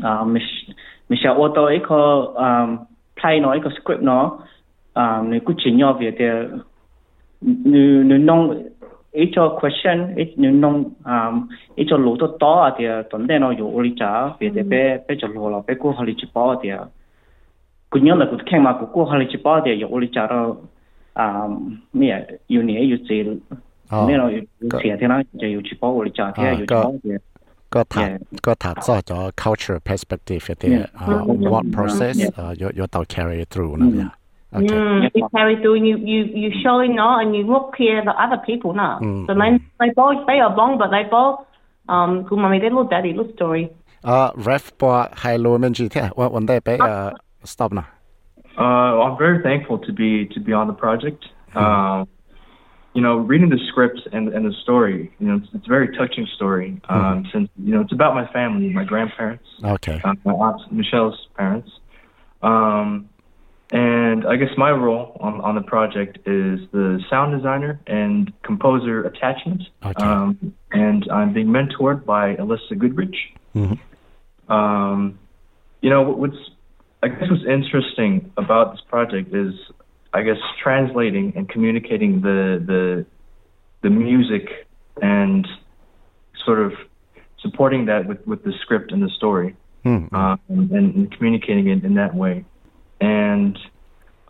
[0.04, 0.24] à
[1.10, 2.28] mình sẽ ô tô ấy có
[3.22, 4.40] play nó ấy script nó
[4.94, 6.26] à mình cứ chỉ nhau về thì
[7.42, 8.64] nếu nếu nông
[9.14, 11.32] ấy cho question ấy nếu nông à
[11.78, 13.94] ấy cho lỗ to thì tuần đây nó dùng ô lý
[14.40, 16.28] về thì bé cho lỗ là bé cố hồ lý chỉ
[16.64, 16.70] thì
[17.92, 20.08] cứ nhớ là cứ khen mà cứ cố hồ lý chỉ thì dùng ô lý
[20.30, 20.54] rồi
[21.15, 21.23] à
[22.01, 22.03] 咩
[22.49, 23.09] 有年有几
[23.89, 24.41] Ờ, 咩咯有
[24.81, 27.19] 钱天啦就有只保我理trả thì 有只保thì
[27.75, 28.09] ก็ถาม
[28.47, 30.79] ก็ถามซอจอ culture perspective เดีย
[31.53, 34.11] what process เอ่อยยต่อ carry through นะเนี่ย
[34.57, 38.01] okay Mm, you carry through, you, you, you show it now, and you look here
[38.09, 38.95] the other people now.
[39.07, 41.37] Mm, So they, they both, they are long, but they both,
[41.95, 43.65] um, good mommy, they look daddy, look story.
[44.07, 44.91] เอ่อ ref ปอ
[45.23, 47.09] high low มันจีเท่วันวันได้ไปเอ่อ
[47.53, 47.87] stop นะ
[48.62, 51.26] Uh, I'm very thankful to be to be on the project.
[51.56, 52.08] Um,
[52.94, 55.98] you know, reading the script and and the story, you know, it's, it's a very
[55.98, 56.80] touching story.
[56.88, 61.28] Um, Since you know, it's about my family, my grandparents, okay uh, my aunt Michelle's
[61.36, 61.72] parents.
[62.44, 63.10] Um,
[63.72, 69.06] and I guess my role on on the project is the sound designer and composer
[69.06, 69.64] attachment.
[69.84, 70.04] Okay.
[70.04, 73.34] Um, and I'm being mentored by Alyssa Goodrich.
[73.56, 73.80] Mhm.
[74.50, 75.18] Um,
[75.82, 76.51] you know, what's
[77.04, 79.54] I guess what's interesting about this project is,
[80.14, 83.06] I guess, translating and communicating the the
[83.82, 84.68] the music
[85.02, 85.48] and
[86.46, 86.74] sort of
[87.40, 89.56] supporting that with, with the script and the story,
[89.88, 90.40] อืม um,
[90.78, 92.36] and, and communicating it in that way,
[93.00, 93.58] and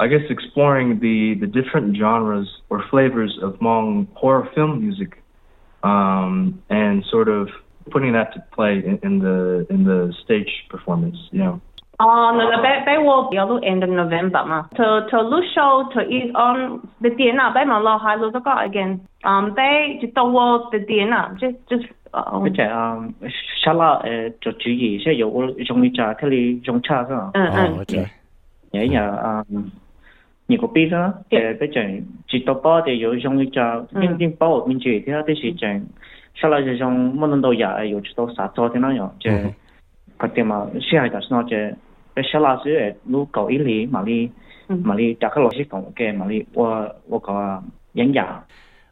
[0.03, 5.11] I guess exploring the the different genres or flavors of Hmong horror film music,
[5.83, 7.49] um, and sort of
[7.93, 9.39] putting that to play in, in the
[9.73, 11.17] in the stage performance.
[11.31, 11.55] You know.
[12.01, 14.63] Ờ, nó là bé bé wo yếu lúc end of November mà.
[14.75, 18.33] Thờ thờ lúc show thờ is on the tiền à bé mà lo hai lúc
[18.33, 18.97] đó again.
[19.23, 21.83] Um, bé chỉ tàu wo the tiền à, just just.
[22.37, 23.11] Uh, Bây giờ um,
[23.65, 24.01] sao là
[24.41, 27.31] cho chú ý sẽ có trong cái trà cái này trong trà sao?
[27.33, 27.51] Ừ ừ.
[27.55, 28.01] Ờ, nhớ nhớ dạ.
[28.71, 29.63] dạ, dạ, um,
[30.47, 31.13] nhiều cái biết đó.
[31.31, 31.81] Bây giờ
[32.27, 33.51] chỉ tàu bao thì có trong cái ừ.
[33.53, 35.85] trà, bên bên bao bên chỉ thì đó thì chẳng.
[36.41, 39.07] Sao là trong mỗi lần đầu giờ chỉ tàu sáu chỗ thế nào nhở?
[39.19, 39.31] Chứ,
[40.35, 40.55] cái mà
[40.91, 41.57] xe hay đó nó chứ
[42.15, 44.31] 那小老师路高一里，嘛哩
[44.67, 48.43] 嘛哩，大概老师讲嘅嘛哩，我我个演讲。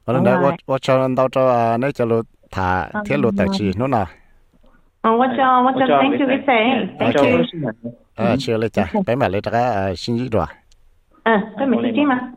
[0.06, 0.98] 我谂我我 cho ừ.
[0.98, 4.06] ờ, anh đâu cho à nãy cho lụt thả thiết lụt tại chị nữa nè.
[5.02, 6.88] Ờ, tôi ờ, cho tôi cho thank you cái xe.
[7.00, 7.92] Thank you.
[8.16, 9.00] Ờ, chưa lấy trả, ừ.
[9.08, 10.46] bé mẹ lấy trả cái à, xin gì rồi.
[11.24, 12.32] Ờ, bé mẹ xin mà.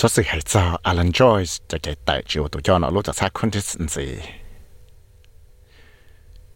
[0.00, 3.12] số sự hệ cho Alan Joyce để kể tại chiều tụ cho nó lúc cho
[3.12, 4.18] xa quân thích gì.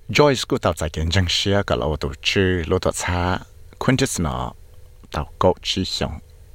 [0.08, 3.38] Joyce cũng tạo ra kiến dân xia cả lâu tụ chư lúc cho xa
[3.78, 4.52] quân thích nó
[5.12, 6.12] tạo cậu chi xong.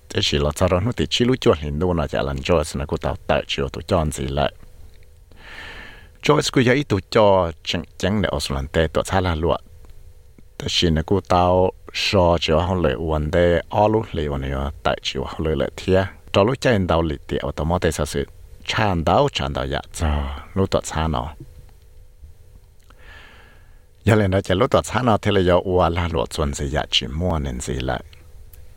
[0.09, 2.35] Thế chỉ là cho đó nó thì chỉ lúc chuẩn hình luôn nó cho Alan
[2.35, 4.53] Joyce nó cũng tạo tại chiều tụ cho gì lại.
[6.23, 9.61] Joyce cũng dạy tụ cho chẳng chẳng để Australia tụ xa là luật.
[10.57, 14.41] Thế chỉ nó cũng tạo so chiều họ lệ vấn đề, ổ lúc lệ uẩn
[14.41, 17.79] đề tại chiều họ lệ lệ thiêng cho lúc chơi đầu lịch tiệu tao mò
[17.79, 18.25] tay sao sự
[18.65, 20.07] chan đầu chan đầu dạ cho
[20.53, 21.33] lúc tọt xa nó
[24.03, 26.53] giờ lên đó chơi lúc tọt xa nó thì là do ua la lụa chuẩn
[26.53, 28.03] gì dạ chỉ mua nên gì lại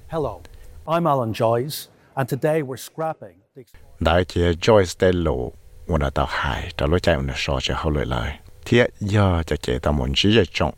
[0.08, 0.40] Hello,
[0.86, 3.40] I'm Alan Joyce, and today we're scrapping
[4.00, 5.52] đại thì Joyce để lộ
[5.86, 8.32] ua là tao hài cho lúc chơi nó so cho hậu lại lời.
[8.64, 10.74] thì giờ cho chơi tao muốn chỉ cho chồng,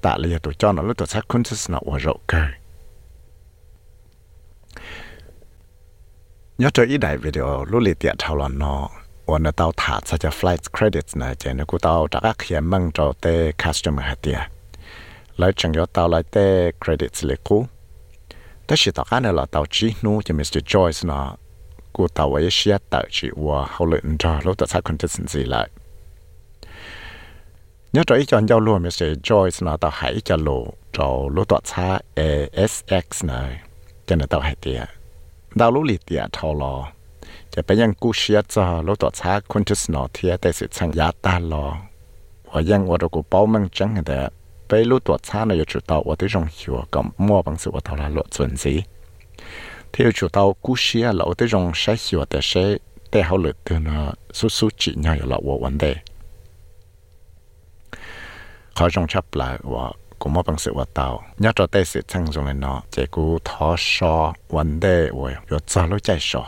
[0.00, 2.38] tại là giờ tụi cho nó lúc tọt xa sức nó ua rộng cơ
[6.58, 8.88] nhớ cho ý đại video lúc lì tiệt thảo luận nó
[9.24, 9.72] ổn là tao
[10.18, 14.06] cho flight credits này chỉ nó của tao trả các hiện mang cho tê customer
[14.06, 14.38] hạt tiệt
[15.38, 17.66] lấy chẳng cho tao lại tê credits lệ cũ.
[18.66, 21.36] Tất nhiên tao cái này là chỉ nu cho Mr Joyce nó,
[21.92, 25.68] của tao ấy sẽ tạo chỉ và hậu luyện cho lúc tao sai consistency lại.
[27.92, 31.48] Nhớ cho ý cho nhau luôn Mr Joyce nó tao hãy cho lộ cho lúc
[31.48, 33.60] tao sai ASX này,
[34.06, 34.88] cho nên tao hạt tiệt
[35.59, 36.75] ดาวลุลิเตียทอลอ
[37.53, 41.65] จะไปยังกูเชียจอรถตัวช้าคนที่สนอเทียแต่สิชังยาตาลอ
[42.49, 44.19] ว่ายังว่าเรากูเป้ามังจังแต่
[44.67, 48.73] ไปรู้ตัวช้าในจุดเตาว่าที่จงหัวกับมั่วบางสิ่งว่าทลาลดส่วนสี
[49.91, 52.63] ที่จุดเตากูเชียเราที่จงใช้หัวแต่ใช้
[53.09, 53.97] แต่เขาเหลือตัวนะ
[54.37, 55.85] สู้สู้จีเนี่ยอยู่ละว่าวันเด
[58.75, 59.49] เขาจงชับหลา
[60.20, 61.08] กูมอบังสิว่าเตา
[61.44, 64.14] ยัดจะได้สิทั้งจงเนาะเจกูทอชอ
[64.54, 66.42] วันเดย์วยยศจารู้ใจชอ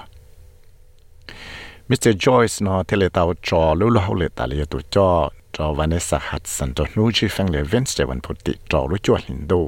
[1.88, 5.11] มิสเตอร์จอยส์เนาะเที่เลตาจอรู้รู้เลตาเลียตัวจอ
[5.56, 9.61] จอวันนี้สฮัตสันจอนู้ชีฟังเลเวนสเดวันพุติจอรู้จวดหินดู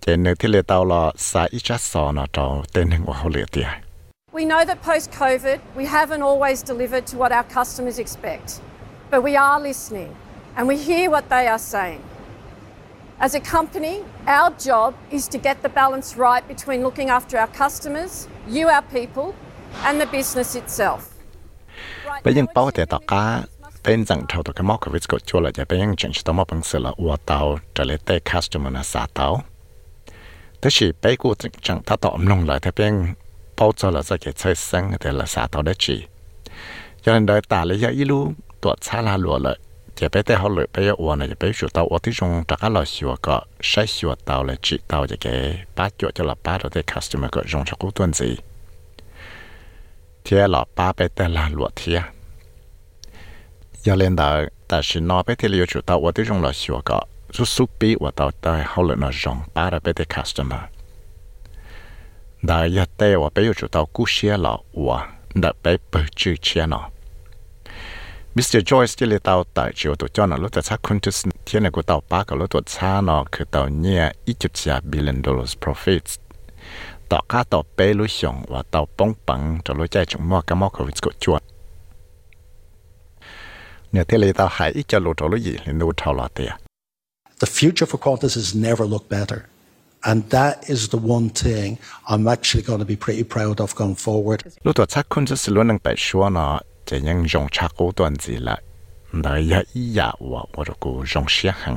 [0.00, 3.68] เจนเนที่เลตาลอสายอิจัสซอเนาะจอเต็นหึงว่าเขาเลียเตีย
[4.36, 8.48] We know that post COVID, we haven't always delivered to what our customers expect,
[9.12, 10.10] but we are listening
[10.56, 12.02] and we hear what they are saying.
[13.18, 17.46] As a company, our job is to get the balance right between looking after our
[17.46, 19.34] customers, you, our people,
[19.84, 20.98] and the business itself.
[22.24, 23.42] bây giờ bảo để tao cá
[23.84, 25.50] bên rằng thầu tao cái móc cái việc của chua là
[39.98, 43.36] จะไปแต่เขาเลยไปอ้วนจะไปชัวเตาอที่ชงจากเราชัวก็
[43.68, 45.26] ใช้ชัวเตาเลยจีเตาจะแก
[45.76, 48.32] ป้าจวจะหลับป้าเราได้คัสเตอร์ก็ชงชักกูตัวนี้
[50.22, 51.98] เทียหลับป้าไปแต่ละหลวดเทีย
[53.86, 54.28] ยาเล่นดา
[54.68, 56.98] แต่ฉันนอไปเที่ยวชัวเตาอที่ชงเราชัวก็
[57.36, 60.68] สุสุปีว่าเตาได้เขาเลยนอชงป้าเราไปได้คัสเตอร์
[62.48, 64.98] ดายาเตว่าไปอยู่ชัวเตากู้เชียหลับว่า
[65.40, 66.93] เด็กไปเปิดชื่อเชียหนอ
[68.37, 68.59] Mr.
[68.69, 76.11] Joyce ที่เลตาแต่จิวตัวจอนะรถจะชักคุณทุสเทียนกูตาปากกับรถตัวชาเนาะคือตาเนี่ยอีจุดเสีย billion dollars profits
[77.11, 81.41] ต่อค่าต่อเปลุชงว่าตาป้องปังจะรู้ใจจงมั่วกับมั่วกับวิสกุจวด
[83.91, 86.51] เนี่ยที่เลตาหายอีจะรู้ตัวรู้ยี่เลยนูเท่าละเตีย
[87.43, 89.39] The future for Qantas has never looked better.
[90.03, 93.95] And that is the one thing I'm actually going to be pretty proud of going
[93.95, 94.43] forward.
[96.88, 98.56] จะยังยงชักกูตัวนี้ละ
[99.24, 101.76] นายอีอยากว่าว่ากูยงเสียหัง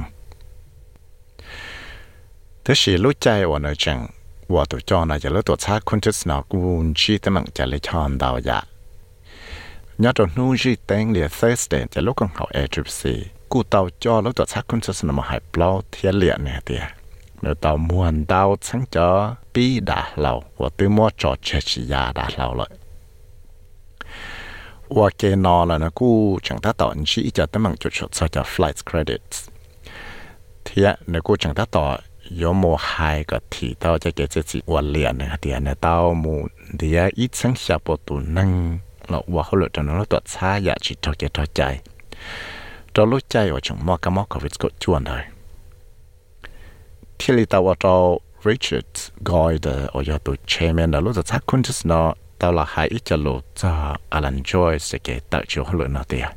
[2.61, 3.99] แต่สิรู้ใจว่าเนจัง
[4.53, 6.57] ว่าตัวจอน่ะจะรู้ตัวชักคุณจะสนอกู
[6.99, 8.59] ชีตมังจะเลยชอนดาวยะ
[10.03, 13.13] ยอดนู้จีเต็งเหลียเซสเดนจะลูกของเขาเอทริปซี
[13.51, 16.83] กูเตาจอแล้วตัวชักคุณจะสนอมาหายเปล่าเทียเหลียเนี่ยเตีย
[17.41, 19.09] เนื้อเตามวนดาวชั้งจอ
[19.53, 22.69] ปีด่าเราว่าตื้อมอจอเชชิยาด่าเราเลย
[43.52, 45.24] ว่าจังมอกกับมอกกับวิสกุจวนเลย
[47.18, 47.98] ที่ลิตาวตัว
[48.48, 48.90] Richard
[49.30, 54.77] กอยเดอโอยตัว chairman แล้วรู้จักชักคุณที่สนอตาวละหายอีจะรู้จะ Alan Joyce เกตัดจิวห tao là hai ít cho lộ cho Alan Joy
[54.77, 56.27] sẽ kể tạo chỗ lộ nó tiền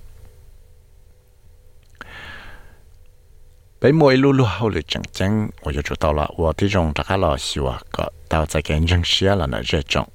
[3.80, 6.94] bây mỗi lúc lúc hậu lực chẳng chẳng tôi cho tao là tôi thì trong
[6.94, 10.08] tất cả là xíu có tao sẽ kể chẳng xíu là nó rất trọng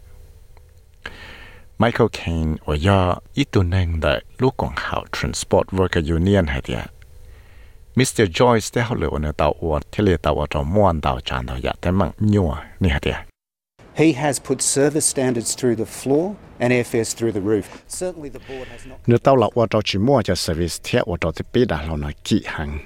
[1.77, 6.89] Michael Caine 我要一度能的陆港号 Transport Worker Union 还的。
[7.95, 8.31] Mr.
[8.31, 13.34] Joyce 的后来我呢到我，他来到我做莫安到站到也，他们牛啊，你还的。
[13.95, 17.63] He has put service standards through the floor and airfares through the roof.
[17.87, 18.97] Certainly the board has not...
[19.07, 21.97] Nếu tao là ô tô chỉ mua service thiết ô tô thì biết lâu
[22.45, 22.79] hàng.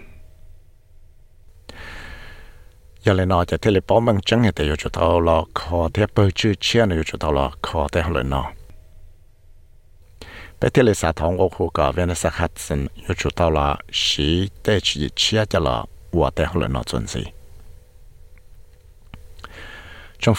[3.62, 5.42] Thế là bỏ măng trắng thì tao cho là
[5.94, 8.52] thế bơ chữ chia này cho tao là khó thế hồi nó.
[10.62, 11.92] Bé thế là xã thống ô khu cả
[13.18, 13.78] cho là
[14.64, 15.84] tế chỉ chia là
[16.36, 16.46] thế
[17.08, 17.26] hồi
[20.20, 20.36] trong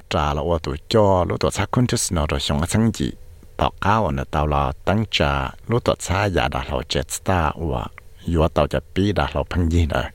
[0.00, 1.26] paid fairly.
[1.28, 3.19] 路ตัวช้าคนจะสนอย路ตัวช้าว่าจั
[3.61, 5.31] ต่อเก้าเนี่ยตาเราตั้งจา
[5.69, 7.83] รู้ตัวช้ายาดาเราเจ็ดสตาร์ว่า
[8.29, 10.07] อยู่ว่าตาจะปีดาเราพังยีเลย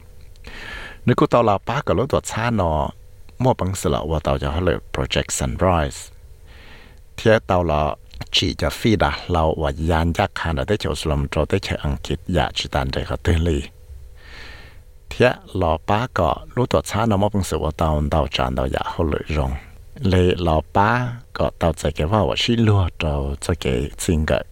[1.07, 2.79] นึกว่าตาเราป้ากับรู้ตัวช้าเนาะ
[3.43, 6.01] มั่วปังสละว่าตาจะเขาเลย project sunrise
[7.15, 7.81] เทียตาเรา
[8.35, 13.59] ชีจะฟีดาเราว่ายานยักษ์ขนาดได้เสลิมโตได้เชอังกฤษอยากจิตันใจเขาตื่นลี
[15.09, 19.53] เทียหล่อป้าก็รู้ตัวช้าเนาะมั่วปังสละว่าตาเราจานเราอยากเขาเลยรง
[20.09, 20.89] เลยหลอป้า
[21.37, 23.67] ก็เตาใจแกว่าว่าชิลัวเตาจะแก
[24.03, 24.45] จริงกัน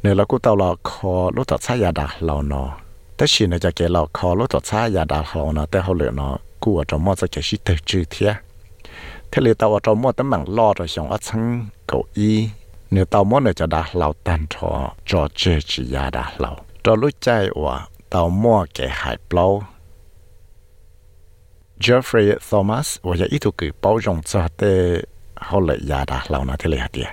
[0.00, 2.68] เนื้อเรากูเตาเราคอลูกตัดชายาดาเราเนาะ
[3.16, 8.30] แต่ชินจะแกเราคอลูกตัดชายาดาเราเนาะแต่เขาเหลือเนาะกูจะมอจะแกชิเตจือเทีย
[9.28, 11.42] เทเลตาว่าจะมอตั้งมังรอจะชงอัดชัง
[11.86, 12.36] เก้อี้
[12.90, 14.70] เนื้อเตามอเนี่ยจะดาเราตันทอ
[15.08, 15.40] จอเจ
[15.70, 16.50] จิยาดาเรา
[16.84, 17.28] จะรู้ใจ
[17.62, 17.74] ว่า
[18.10, 19.46] เตามอแกหายเปล่า
[21.85, 24.61] Jeffrey Thomas ว่าจะอีทุกือเป้าจงจะเต
[25.43, 27.09] เขาเลยยาดาเรานะเทเลหาเดีย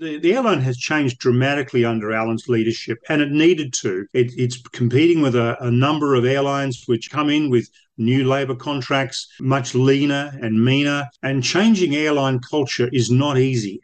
[0.00, 4.06] the, the airline has changed dramatically under Alan's leadership, and it needed to.
[4.14, 7.68] It, it's competing with a, a, number of airlines which come in with
[7.98, 13.76] new labour contracts, much leaner and meaner, and changing airline culture is not easy.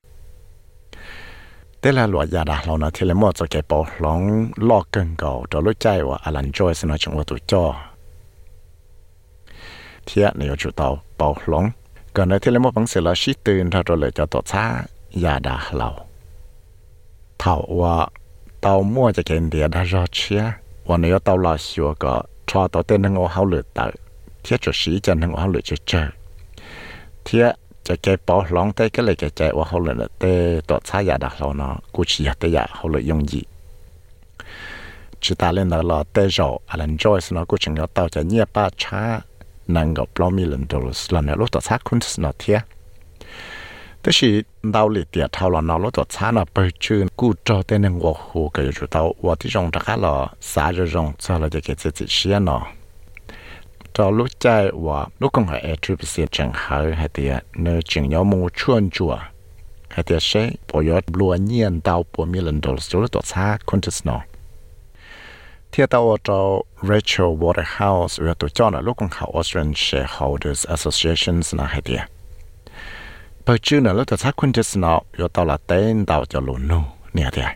[1.81, 4.21] แต่ละหลวดยาดาเรานะที่เลมอจะเก็บปอหลง
[4.69, 7.65] ลอกเกินเก่าจะรู้ใจว่าอลันจอยสนจังว่าตัวจ่อ
[10.07, 10.89] เทียเนี่ยจุดเตา
[11.21, 11.65] ปอหลง
[12.17, 14.65] ก่อนในที่เลมอบังเสละชิตื่นถ้าเราเลยจะต่อช้า
[15.25, 15.89] ยาดาเรา
[17.39, 17.97] เท่าว่า
[18.63, 20.43] เตามั่วจะเกินเดียดารอเชีย
[20.89, 22.15] วันนี้เตาลาชัวก็
[22.49, 23.85] ชอตัวเต้นนึงเอาเขาเหลือเตา
[24.43, 26.03] เทียจุดสีจะนึงเอาเขาเหลือจะเจอ
[27.25, 27.47] เทีย
[27.87, 30.33] จะเก็บปอหลงเต้ก็เลยจะใจว่าเขาเหลือเต้
[30.69, 33.43] ตัวช้ายาดาเราเนาะกูชี้เตยาเขาเหลือยงยี
[35.21, 38.69] 只打lên đó là tê rộ à lần Joyce nó cũng chẳng có tàu cho nhia ba
[38.77, 39.21] cha
[39.74, 42.60] năng gặp bao nhiêu lần đầu là nó lúc đó xác cũng nó thế
[44.04, 47.34] tức là đau lì tiệt thao là nó lúc đó xác nó bởi chứ cú
[47.46, 51.14] cho tên nên hồ cái rồi tao và thì rong chắc là xả rồi rong
[51.20, 52.68] cho là cái cái cái xe nó
[53.94, 58.10] cho lúc chạy và lúc còn hay trip xe chẳng hay hay thì nơi chừng
[58.10, 59.18] nhau mua chuyên chùa
[59.90, 63.58] hay thì sẽ bỏ gió luôn nhiên tao bỏ mi lần đầu lúc đó xác
[63.66, 64.22] cũng nó
[65.74, 66.40] ที่ตัวเจ้า
[66.92, 72.02] Rachel Waterhouse หรือตัวเจ้าน่ะลูกของเขา Australian Shareholders Association นะให้เดีย
[73.48, 77.50] ปัจจุบันเราจะชักคุณจะสนออยู่ตัวละเต้นดาวจะลุนนู่เนี่ยเดีย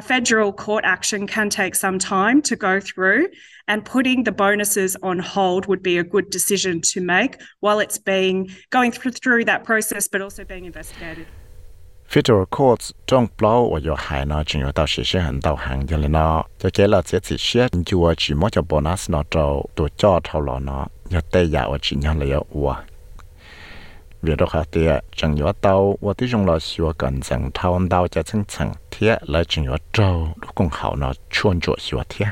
[0.00, 3.22] A federal court action can take some time to go through,
[3.70, 7.32] and putting the bonuses on hold would be a good decision to make
[7.64, 8.36] while it's being
[8.76, 11.26] going through that process, but also being investigated.
[12.16, 15.56] Federal courts trong bao và yo hai nó chỉ có tao sẽ sẽ hành tao
[15.56, 19.10] hàng cho nên nó cho cái là sẽ chỉ sẽ chùa chỉ mỗi cho bonus
[19.10, 22.42] nó trâu tổ cho thâu lọ nó yo tây giả và chỉ nhau là yo
[22.50, 22.74] ua.
[24.22, 24.86] Việc đó khác thì
[25.16, 28.72] chẳng nhớ tàu, và tí trong là xua cần rằng thâu tàu cho chân chẳng
[28.90, 32.26] thiết là chỉ nhớ trâu lúc cũng hậu nó chuyên chỗ xua thiết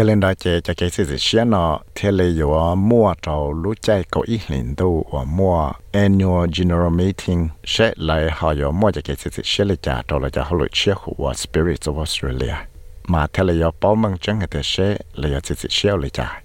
[0.00, 2.10] giờ lên đó chị cho cái sự xia nó thế
[2.74, 5.06] mua trâu lũ chạy có ít lần đâu
[5.92, 10.18] annual general meeting sẽ lại họ có mua cho cái sự xia là trả trâu
[10.18, 10.28] là
[11.04, 12.54] của spirits of Australia.
[13.06, 14.16] Mà thế là có bao mong
[14.62, 16.42] sẽ là có sự xia là trả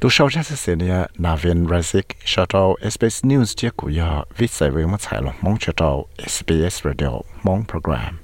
[0.00, 0.76] tu sau ra sẽ
[1.18, 5.32] là razik cho trâu SBS News chia của giờ viết sai với mất sai là
[5.40, 7.10] mong cho trâu SBS Radio
[7.42, 8.18] mong program.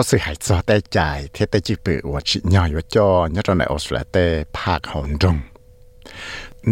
[0.00, 0.98] องโปรแกรมสสิหายจอได้ใจ
[1.32, 5.36] เทตจิปือว่าชิญอยว่าจอเนี่ยตอนในออสเตรเลียภาคหอนจง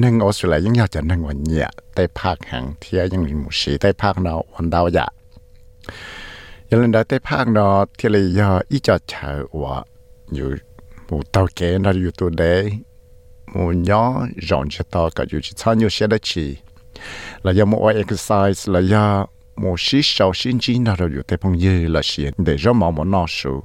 [0.03, 5.12] นึ่งออสเตรเลียยังอยากจะนึ่งวันเนี่ยได้ภาคแห่งเทียยังมีหมู่สีได้ภาคเนาวันดาวอยาก
[6.68, 7.68] ยังเล่นได้ภาคเนา
[7.99, 9.77] ที่เลยยออีจอดเฉยว่า
[10.35, 10.49] อยู่
[11.07, 12.45] หมู่เตาเกนเราอยู่ตัวเด
[13.53, 14.03] หมู่ย่อ
[14.49, 16.47] รอนจะต่อกับอยู่ชั้นอยู่เสียดชี
[17.43, 22.90] แล้วยังมู่เอ็กซ์ไซส์แล้วยังมู่ชีสาวชินจีนเราอ một xí sầu xin chín nào rồi tế phong dư là xí để cho mỏ
[22.90, 23.62] một nọ số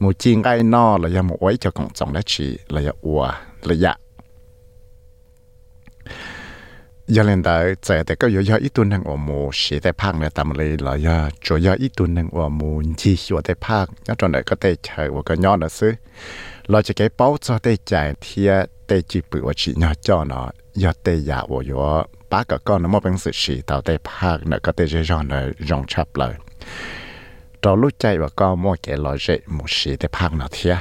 [0.00, 2.90] một chín cái nọ là do một ấy cho cộng trọng lá chỉ là do
[3.00, 3.32] ua
[3.62, 3.94] là dạ.
[7.06, 10.22] Giờ lên tới trẻ thì có do ít tuần năng ở mù xí tế phang
[10.22, 13.54] là tạm lấy là do chỗ do ít tuần năng ở mù chỉ xua tế
[13.60, 15.92] phang nhớ trong đấy có tế chờ và có nhon là xứ.
[16.66, 18.48] Lo cho cái bao cho tế chạy thì
[18.86, 22.43] tế chỉ bự và chỉ nhỏ cho nó do tế giả và do giờ ba
[22.43, 25.31] cái con nó mà bằng sự chỉ tao tại park này có thể dễ dàng
[25.31, 26.33] là rong chập lại
[27.61, 30.77] trong lúc chạy và con mua cái loại dễ một sĩ tại park nào thiệt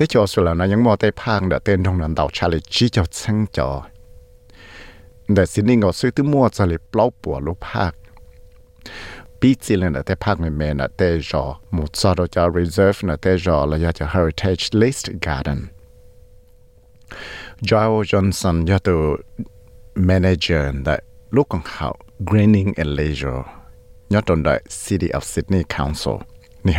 [0.00, 3.70] ที่จอสุดแล้วนะยังมอได้พังเดเต้นตรงนั้นดาวชาลิจีจะเชิงจอ
[5.34, 7.92] แต่สิ่งนี้ก็ซื้อที่มัวจะเลยเปล่าปัวลูกภาค
[9.40, 15.60] ปีจีเลยนะแต่ภาคไม่เมนะแต่จอหมุดซอดจะ reserve นะแต่จอแล้วอยากจะ heritage list garden
[17.68, 19.00] Joel Johnson ยอตัว
[20.10, 20.96] manager นะ
[21.36, 21.88] ลูกของเขา
[22.28, 23.42] greening and leisure
[24.12, 26.16] ยอดตนได้ City of Sydney Council
[26.66, 26.74] นี่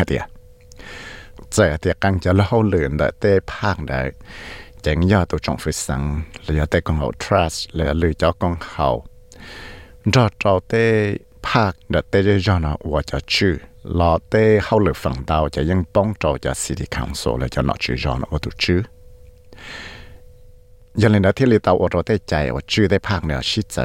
[21.01, 23.85] ยันเลยนะที่เราเอาเราได้ใจว่าชื่อได้ภาคเหนือชิดเจอ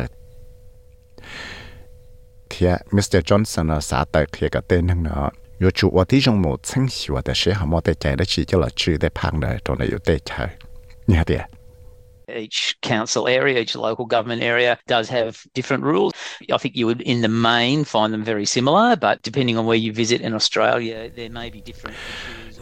[2.49, 5.30] เทียมิสเตอร์จอห์นสันสาเตเทียกับเต้นนั่งเนาะ
[5.60, 10.32] อยู่จู่ว่าที่จงหมู่เชิงหัวแต่เสียหามอได้ใจได้ชี้เจ้าเราชื่อได้ภาคเหนือตรงนี้อยู่ได้ใจ
[11.07, 11.43] เนี่ยเดีย
[12.36, 16.14] each council area, each local government area does have different rules.
[16.51, 19.76] I think you would, in the main, find them very similar, but depending on where
[19.76, 22.57] you visit in Australia, there may be different issues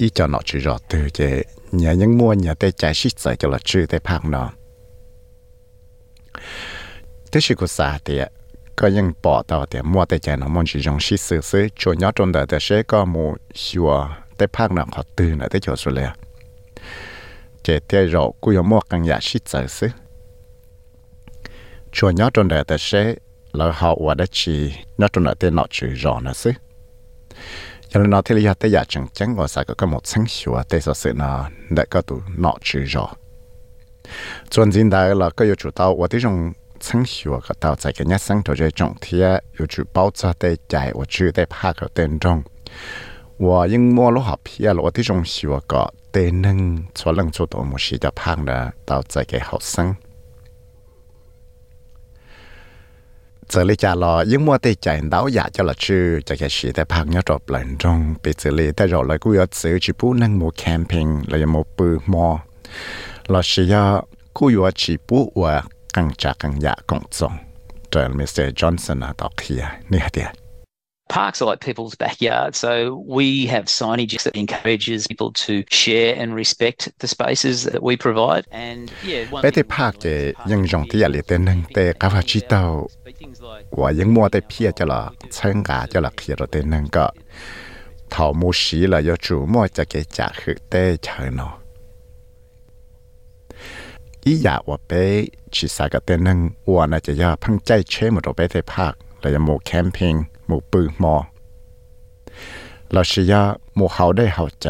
[0.00, 1.42] ý cho nó chỉ rõ từ chế
[1.72, 4.50] nhà những mua nhà tê chạy xích sợ cho là chữ tê phang nó
[7.32, 8.20] thế sự của xã thì
[8.76, 11.68] có những bỏ tàu thì mua tê chạy nó muốn chỉ dùng xích sử sử
[11.76, 15.46] cho nhỏ trong đời tê sẽ có một xua tê phang nó họ từ nữa
[15.50, 16.08] tê cho số lệ
[17.62, 19.88] chế tê rõ cũng có mua càng nhà xích sợ sử
[21.92, 23.14] cho nhỏ trong đời tê sẽ
[23.52, 26.52] là họ và đã chỉ nhỏ trong đời tê nó chỉ rõ nữa sử
[27.90, 30.26] cho nên nó thì lý do tới giờ chẳng chẳng có sao có một sáng
[30.26, 33.08] sủa tới sự sự nó đã có tụ nọ chữ rõ
[34.50, 37.76] chuẩn chính đại là có yêu chủ tao, và tới trong sáng sủa cái tao
[37.82, 39.18] tại cái nhà sáng tổ chức trọng thì
[39.58, 42.42] yêu chủ bảo cho tới chạy và chủ tới phá cái tên trong
[43.38, 47.30] và những mua lúc học thì là tới trong sủa cái tên nâng, cho lần
[47.30, 49.94] cho tổ một sự cho phá là tao tại cái học sinh
[53.50, 62.26] เจอเลยจ่ารอยังมัวเตใจเดาอยากจะหลอชื่อจะแค่ฉีแต่พักเนี่ยจบหลังจงไปเจอเแต่รอเลยกูยอดซื้อชิพูนั่งโมแคมเปงเลยโมปือมอ
[63.30, 63.74] เราเชื่อ
[64.36, 65.54] คู่ยอดชีพูว่า
[65.96, 67.34] กังจากกังยากงจง
[67.90, 70.28] เจอเมสเซจอนสันต่อเขียเนี่ยเดีย
[71.10, 76.36] Parks are like people's backyard, so we have signage that encourages people to share and
[76.36, 78.44] respect the spaces that we provide.
[78.52, 82.08] And yeah, one bé tê park thì những dòng thì là tên nâng tê cá
[82.08, 82.88] phá chi tàu
[83.70, 86.88] và những mua tê phía cho là chân gà cho là kia rồi tên nâng
[86.92, 87.10] có
[88.10, 91.58] thảo mua xí là do chủ mua cho cái trả khử tê chờ nó
[94.24, 97.82] ý giả và bé chỉ xa cái tên nâng và nó chỉ do phăng chạy
[97.88, 101.16] chế một đồ bé tê park là do một camping หมูปือมอ
[102.92, 103.34] เราเชีย
[103.76, 104.66] หมูเขาได้เขาใจ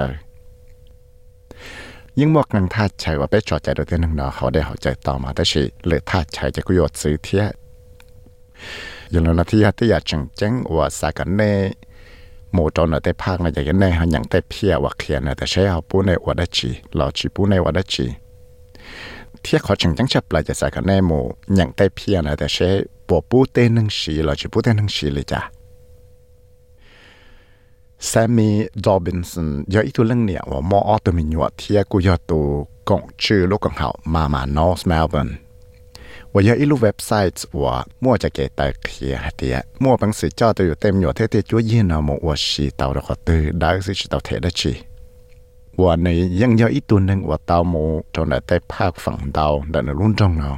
[2.19, 7.45] ยิ่งมวกนังท่าใจว่าไปจอดใจโดยที่นังนอเขาได้เขาใจต่อมาแต่ชีเลยท่าใจจะกุยดซื้อเทีย
[9.11, 11.53] อย่างนั้นที่ยาตียาจังจังว่าสากันเน่
[12.53, 18.07] หมูจนแต่ภาคในใจกันแน่หันอย่างแต่เพียว่าเขียนแต่ใช้เอาปูในวัดชีเราชีปูในวัดชี
[19.41, 21.21] เทียขอจังจังชับปลายจะสากันเน่หมู
[21.57, 22.69] อย่างแต่เพียนแต่ใช้
[23.09, 25.60] ปวปูเต้นังชีเราชีปูเต้นังชีเลยจ้ะ
[28.07, 28.53] แซมมี่
[28.85, 32.45] ดอบบินสันยออีตัวเรื่องเนี่ยว่ามออตัวมีหนวดเทียกูยอตัว
[32.89, 35.29] กงชื่อลูกของเขามามานอสเมลเบิร์น
[36.33, 44.73] ว่าเยอะอีลูเว็บไซต์ว่ามั่วจะเกตเคียเทียมั่วบังสือจ้าตัวอยู่เต็มหยวดเทเตจัวยี่นามว่าชีเตาดอกตือได้สิชีเตาเทได้ชี
[45.81, 46.07] ว่าใน
[46.41, 47.75] ยังเยอะอีตัวหนึ่งว่าเตาโม
[48.15, 50.51] ตรงไหนแต่ภาคฝั่งเตาดันรุ่นจงเรา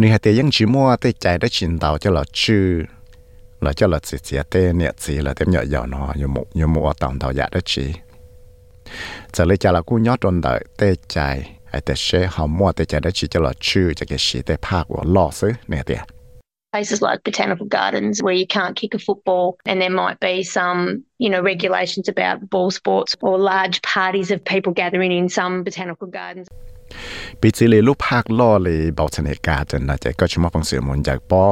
[0.00, 2.66] นี่ฮะเทียยังชีมั่วแต่ใจได้ชินเตาจะหล่อชื่อ
[3.60, 6.44] là cho là chỉ chỉ tê nhẹ chỉ là tem nhỏ nhỏ nó nhiều một
[6.54, 7.92] nhiều một tầng đầu dạ đó chỉ
[9.32, 12.72] giờ lấy cho là cú nhót trong đời tê chạy hay tê xe họ mua
[12.72, 15.52] tê chạy đó chỉ cho là chữ cho cái gì tê phá của lo xứ
[15.68, 15.96] nè tê
[16.72, 21.04] Places like botanical gardens where you can't kick a football, and there might be some,
[21.18, 26.08] you know, regulations about ball sports or large parties of people gathering in some botanical
[26.18, 26.48] gardens.
[27.40, 31.44] ปีจีเลยลูกภาคล่อเลยบอกชนกาจนนะจะก็ชิมว่าฟังเสียงมันจากปอ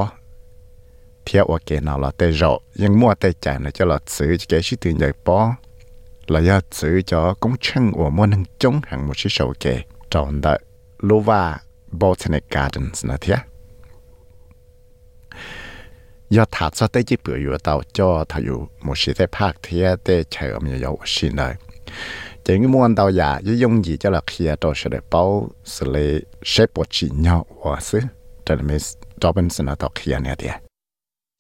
[1.27, 4.37] theo ở cái nào là tê rộ nhưng mua tê trả là cho là xử
[4.49, 5.55] cái sự tiền giải bó
[6.27, 9.81] là do xử cho công chân của mua năng chống hàng một số sầu kề
[10.11, 10.57] trong đó
[10.99, 11.59] Lova
[11.91, 13.35] Botanic Gardens là thế
[16.31, 19.57] do thả cho tê chỉ bữa yếu tàu cho thà yếu một số tê park
[19.63, 21.55] thế tê chạy ở nhiều yếu xin đời
[22.45, 25.51] chỉ cái mua tàu giả với dùng gì cho là khi đó sẽ được bao
[25.65, 28.01] xử lý xếp bộ chỉ nhau và sự
[28.45, 28.79] cho nên
[29.23, 30.51] Robinson ở tàu kia này thế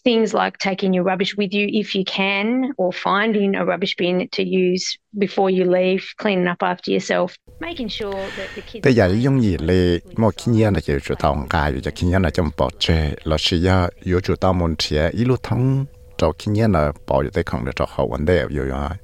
[0.04, 4.28] things like taking your rubbish with you if you can, or finding a rubbish bin
[4.36, 7.28] to use before you leave, cleaning up after yourself,
[7.60, 8.84] making sure that the kids.
[8.84, 12.06] Bây giờ dùng gì le mà khi nhớ là chịu chủ tao cả, giờ khi
[12.06, 15.42] nhớ là trong bỏ chơi, là sự giờ yếu chủ tao muốn chia, ý lúc
[15.42, 15.84] thắng
[16.18, 18.70] cho khi nhớ là bỏ giờ tới không được cho hậu vấn đề rồi rồi
[18.70, 18.96] à,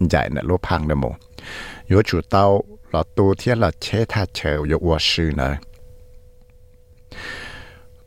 [0.00, 1.14] giải là lúc hàng được mù,
[1.88, 5.56] yếu chủ tao là tu thiết là chế tha chờ yếu quá sư này.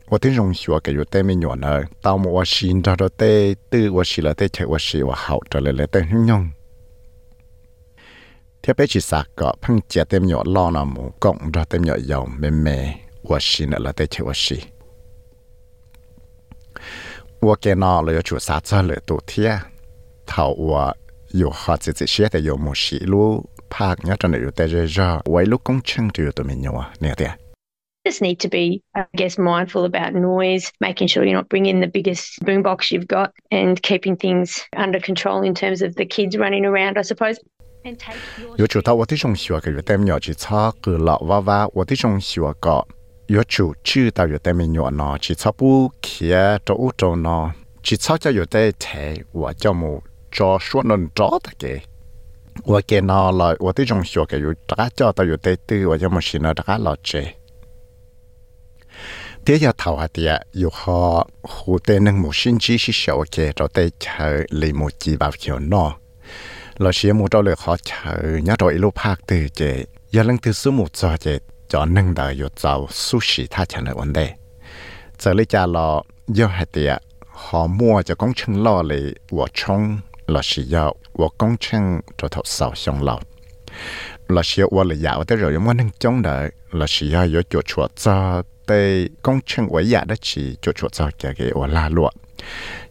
[0.07, 6.51] 我听容许我给有带没有呢，到我我心着着带对我是了带切我是我好着了了带很用。
[8.61, 14.59] 贴被起啥个碰见点鸟老那么讲着点鸟有妹妹，我是那了得起我是。
[17.39, 19.59] 我给那了要做啥子了都贴，
[20.25, 20.95] 头我
[21.29, 27.37] 有好自己写的有么事路，拍伢真的有在这这，为路工程就有多没有啊，那点。
[28.07, 31.87] just need to be, I guess, mindful about noise, making sure you're not bringing the
[31.87, 36.65] biggest boombox you've got and keeping things under control in terms of the kids running
[36.65, 37.39] around, I suppose.
[38.57, 42.85] 有主到我的中学个有点鸟只操个老娃娃，我的中学个
[43.27, 51.81] 有主知道有点没鸟呢，只操不开着乌中呢，只操就有点菜，我就冇做说能找的给。
[52.63, 57.21] 我给那了，我的中学个有大家教到有点对，我就冇是那大家老这。
[59.48, 63.24] thế giờ thầu hạt địa dù họ hồ tê nâng một sinh chí sĩ sầu
[63.30, 65.96] kê cho tê chờ lì một chỉ vào hiểu nó
[66.78, 70.38] lo xía một trâu lời họ chờ nhá rồi lúc phát từ chế giờ lăng
[70.38, 71.38] từ số một giờ chế
[71.68, 74.32] cho nâng đời dù giàu sushi tha chẳng được vấn đề
[75.18, 76.96] giờ lấy cha lo do hạt địa
[77.28, 82.00] họ mua cho công chân lò lì của trong là sử dụng của công chân
[82.18, 83.22] cho thọ sầu xong lọt
[84.28, 87.60] là xia qua là dạo tới rồi mà năng chống đợi là xia yếu chỗ
[87.66, 91.66] chỗ cho tê công chân quấy dạ đó chỉ chỗ chỗ cho cái cái ở
[91.66, 92.14] la luộc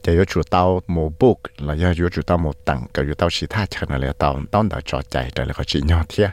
[0.03, 3.13] chỉ yo chuột tao mồ bốc là yo yo chuột tao mồ tặng cái yo
[3.13, 6.03] tao chỉ tha chân là tao tao đã cho chạy rồi là có chỉ nhau
[6.09, 6.29] thiệt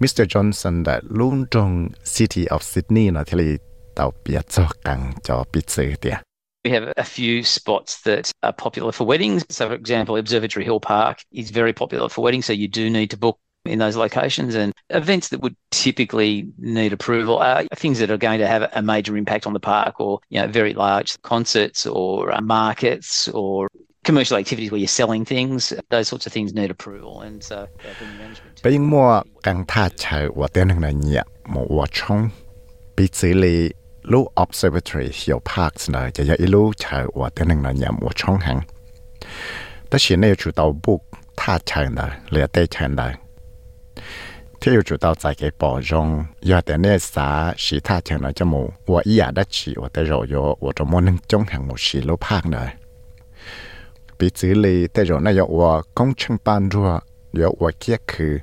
[0.00, 0.22] Mr.
[0.22, 3.56] Johnson đã luôn trong City of Sydney là thế là
[3.94, 6.18] tao biết cho càng cho biết sự tiệt
[6.64, 9.40] We have a few spots that are popular for weddings.
[9.48, 13.10] So, for example, Observatory Hill Park is very popular for weddings, so you do need
[13.10, 18.10] to book in those locations and events that would typically need approval are things that
[18.10, 21.20] are going to have a major impact on the park or you know very large
[21.22, 23.68] concerts or um, markets or
[24.04, 25.74] commercial activities where you're selling things.
[25.90, 27.68] Those sorts of things need approval and so
[28.62, 32.32] being more gang ta Chai wa ten na nya mo wa chong
[32.96, 33.72] bi zi li
[34.04, 38.40] lu observatory hill parks na ja ya ilu Chai wa ten na nya mo chong
[38.40, 38.64] hang.
[39.90, 41.02] Ta shi ne chu tao book
[41.36, 43.12] ta chao na le te chao na
[44.62, 46.06] ที่อยู่จุดต่อใจเก็บปอจง
[46.50, 47.28] ยอดแต่เนสา
[47.64, 52.70] สีท่าเชิงหน่อยจมูว่าอีอยากได้ฉีว่าแต่รอยว่าจะมอนึงจงแห่งหมดสีลูภาคหน่อย
[54.18, 56.88] ปีจื้อเลยแต่รอนายกว่ากงชงปานรัว
[57.40, 58.34] ยกว่าเกียคือ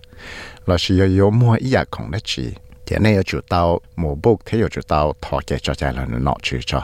[0.65, 2.45] เราชีโยโยมัวอีอยากของได้ฉี
[2.83, 3.63] แต่เนยจุดต่อ
[3.99, 6.81] หมู่บุกที่อยู่จุดต่อทอเกจใจเราเนาะชื่อจอ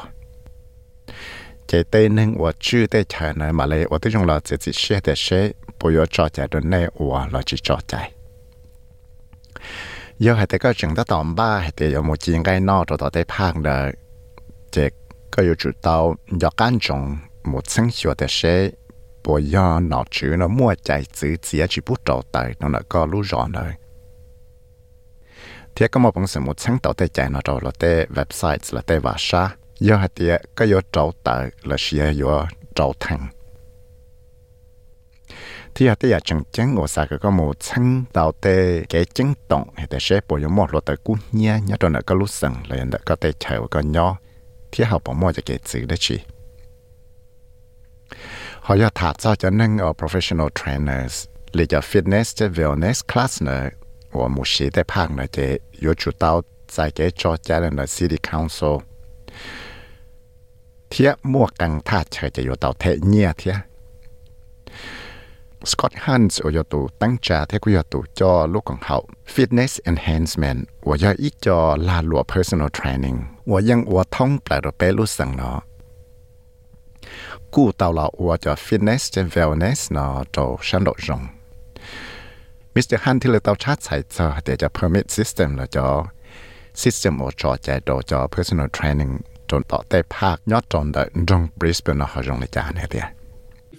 [1.68, 5.44] เจเต้นึงว่าชื่อได้ชายในมาเลยว่าที่จงเราจะจิเชื่อแต่เชื่อ
[5.80, 6.76] ปยจอใจโดนเน
[7.08, 7.96] ว่าเราจิจอใจ
[10.20, 13.10] giờ hay cái chừng đó tóm ba hay thì một chuyện cái nọ rồi đó
[13.14, 13.86] để phang đó
[14.72, 14.88] chỉ
[15.32, 18.70] có yêu chủ tàu do can trọng một sinh hoạt để sẽ
[19.24, 22.80] bộ do nó chữ nó mua chạy chữ chỉ chỉ bút trâu tay nó là
[22.90, 23.74] có lú rõ nơi
[25.76, 28.76] thì có một bằng sự một sinh tàu để chạy nó rồi là để website
[28.76, 29.50] là để vào sa
[29.80, 32.46] giờ hay thì có yêu trâu tay là sẽ yêu
[32.76, 33.28] trâu thành
[35.76, 38.46] ที่หัดอยากจังจังโอซาก็มูชังดาวเต
[38.90, 44.08] เกจังตงเหตุเชปอยมอดลตะกุ้เนียยอดนก็รู้สังเลยนก็เตเฉยก็ยอ
[44.72, 46.18] ที่เขาปอมอจะเกจือได้ชี
[48.64, 51.16] เขาอยากถาเจ้าจะนั่งเอา professional trainers
[51.54, 53.62] หรือจะ fitness จะ wellness class เนอะ
[54.20, 55.38] ว่ามูชีได้พักเนอะเจ
[55.84, 56.38] ยูจุดดาว
[56.72, 58.76] ใจเกจอจานเนอะ city council
[60.90, 63.56] เทียมั่วกังท่าเฉยจะอยู่ดาวเทเนียเทีย
[65.86, 68.98] อตต์ฮันส์โอยตูตั้งจาเทคุยตูจอลูกของเขา
[69.34, 73.18] Fitness Enhancement ว่าย่ออีกจอลาหลัวเ Personal Training
[73.52, 75.58] ว่ายังว่าท่องแปลรเปรู้สังเนาะ
[77.54, 81.22] กูเตาเราว่าจะฟิตเนสเจนเวลเนสเนาะจอชันโดจง
[82.74, 83.96] มิสเตอร์ฮันที่เราเตาชาติใส่
[84.46, 85.88] ดี๋ยวจะเพิร์มิตซิสเต็มเราจอ
[86.82, 89.14] System โอจอใจโดจอเ Personal Training
[89.50, 93.08] จนต่อเตะภาคยอดจนได้จงบริสเบนเนาะจงในจานเนี่ย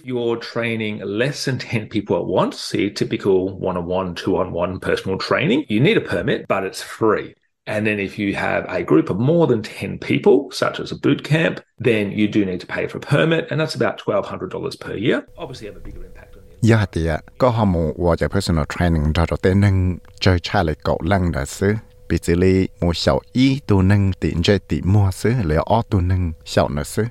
[0.04, 4.52] you're training less than 10 people at once, see typical one on one, two on
[4.52, 7.34] one personal training, you need a permit, but it's free.
[7.66, 10.96] And then if you have a group of more than 10 people, such as a
[10.96, 14.80] boot camp, then you do need to pay for a permit, and that's about $1,200
[14.80, 15.26] per year.
[15.38, 17.10] Obviously, have a bigger impact on the ยาเตีย
[17.42, 19.76] ก็ฮอมูว่าจะ personal training เราเราเต้นนึง
[20.20, 21.74] เจอชาเลยเกาลังเดซื้อ
[22.08, 27.06] ปีจิลีมูเฉาอีตัวนึงตินใจติมัวซื้อเหลืออ้อตัวนึงเฉาเนซื้อ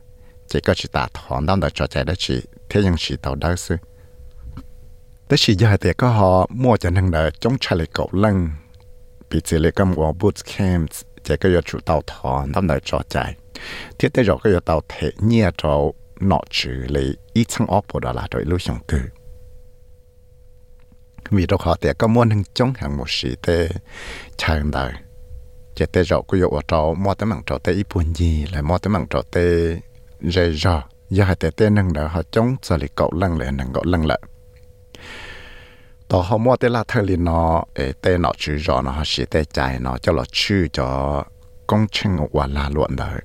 [0.55, 3.35] chỉ có chỉ ta thọn đam đợi cho chạy đó chỉ thế nhưng chỉ tàu
[3.35, 3.77] đó sư
[5.29, 8.51] tới chỉ giờ thì có họ mua cho nên đợi chống chạy lại cầu lăng
[9.31, 10.91] bị chỉ lại cầm của boot camp
[11.25, 13.35] chỉ có giờ chủ tàu thọn đam đợi cho chạy.
[13.99, 15.81] Thế tới rồi có giờ tàu thể nhia trò
[16.21, 18.99] nọ trừ lại ít sang ốp của đó là rồi lưu hiện từ
[21.31, 23.69] vì đâu họ thì có muốn hưng chống hàng một sĩ thế
[24.37, 24.93] chờ đợi
[25.75, 28.47] chỉ tê rồi có giờ ở trò mua tấm mảng trò tê ít buồn gì,
[28.53, 29.77] lại mua tấm mảng trò tê
[30.31, 33.53] dễ rõ giờ hai tê tê nâng đỡ họ chống cho lì cậu lăng lại
[33.53, 34.21] nâng cậu lăng lại
[36.09, 37.65] tổ họ mua tê là thời lì nó
[38.03, 41.23] tê nó chữ rõ nó họ sĩ tê chạy nó cho nó chữ cho
[41.67, 43.21] công trình và là luận đời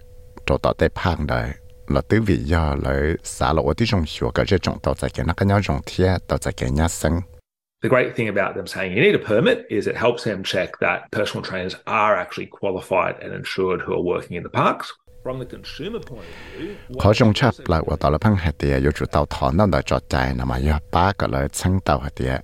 [0.46, 1.50] cho tổ tê phang đời.
[1.88, 5.26] Là tứ vị do lấy xã lộ tí trong chùa cái trong tàu tại cái
[5.26, 7.14] nó cái nhau trong thia tàu tại cái nhà sinh
[7.84, 10.70] The great thing about them saying, you need a permit, is it helps them check
[10.82, 14.88] that personal trainers are actually qualified and insured who are working in the parks
[17.00, 20.00] khó chấp là của tàu là phăng hạt tiệt yêu tàu thọ nó đã cho
[20.10, 21.48] chạy nằm mà yêu ba cả lời
[21.86, 22.42] tàu hạt tiệt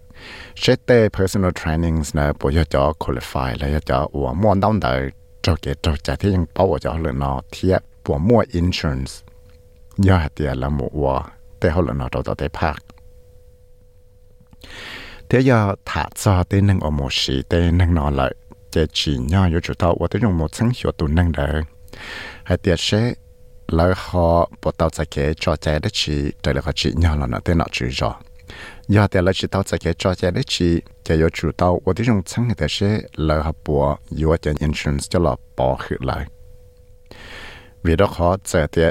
[0.55, 0.75] sẽ
[1.09, 5.11] personal trainings nè bộ yêu cho qualify là yêu cho của mua đời
[5.41, 8.19] cho cái cho chạy thì ยัง bảo cho họ nó thiệt của
[8.51, 9.13] insurance.
[10.05, 11.23] Yêu hạt tiệt là mua của
[11.59, 12.83] tê họ nó cho tàu park.
[15.29, 18.35] Thế giờ thả cho tê nâng ở một sĩ tê nâng nó lại
[18.71, 21.61] chỉ chỉ nhau yêu chủ tàu và tê dùng một sáng hiệu tụ nâng đời
[22.45, 23.13] hay tiệt sẽ
[23.67, 27.27] lỡ họ bộ tàu chạy kế cho chạy đất chỉ để là họ chỉ nhau
[27.27, 28.15] nó tên nó chữ rõ
[28.87, 32.07] giờ chỉ tàu chạy kế cho chạy đất chỉ chạy vô chủ tàu và tiếng
[32.07, 33.97] trong sáng thì sẽ lỡ họ bộ
[35.09, 36.25] cho là bỏ khử lại
[37.83, 38.81] vì đó họ chạy thì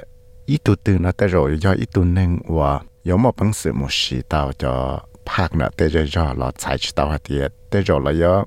[0.47, 3.87] ít tu tư nó tới rồi ít tu nên và có một bằng sự một
[3.91, 4.17] sĩ
[4.59, 7.37] cho phạt nó tới rồi là chạy chỉ tàu thì
[7.71, 8.45] tới rồi là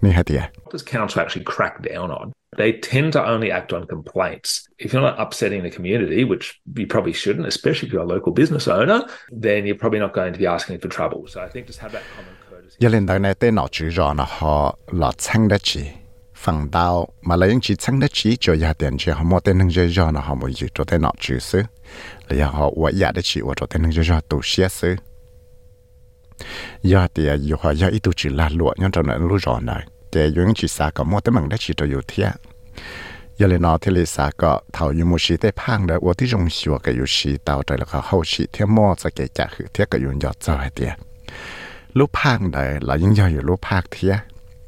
[0.00, 2.30] ni hay tiệt Does council actually crack down on?
[2.58, 4.50] They tend to only act on complaints.
[4.78, 8.32] If you're not upsetting the community, which you probably shouldn't, especially if you're a local
[8.32, 9.00] business owner,
[9.42, 11.20] then you're probably not going to be asking for trouble.
[11.26, 12.76] So I think just have that common courtesy.
[12.78, 15.80] giờ lên đây này tên nó chỉ rõ là họ là chăng đất chỉ
[16.37, 19.23] phần đào, mà lấy những chỉ chẳng đất chỉ cho gia tiền chỉ họ.
[19.23, 21.63] Mua tên nâng dây do nó họ mua gì cho tên nọ chữ sư
[22.27, 24.69] lấy họ uất gia dạ đất chỉ uất cho tên nâng dây do tụ xia
[24.69, 24.95] sư
[26.81, 29.59] do thì yêu họ do ít tụ chỉ là lụa nhưng trong này lúa rõ
[29.59, 32.31] này để những chỉ xa có mua tên bằng đất chỉ cho dù thiệt
[33.37, 36.17] giờ lên nó thì lấy xa có thầu yêu mua chỉ tế phang đấy uất
[36.17, 39.09] thì dùng xua cái dùng chỉ tàu trời là họ hậu chỉ thiệt mua sẽ
[39.15, 40.93] cái trả hữu thiệt cái dùng giọt trời tiệt
[41.93, 44.17] lúc phang đấy là những giờ ở lúc phang thiệt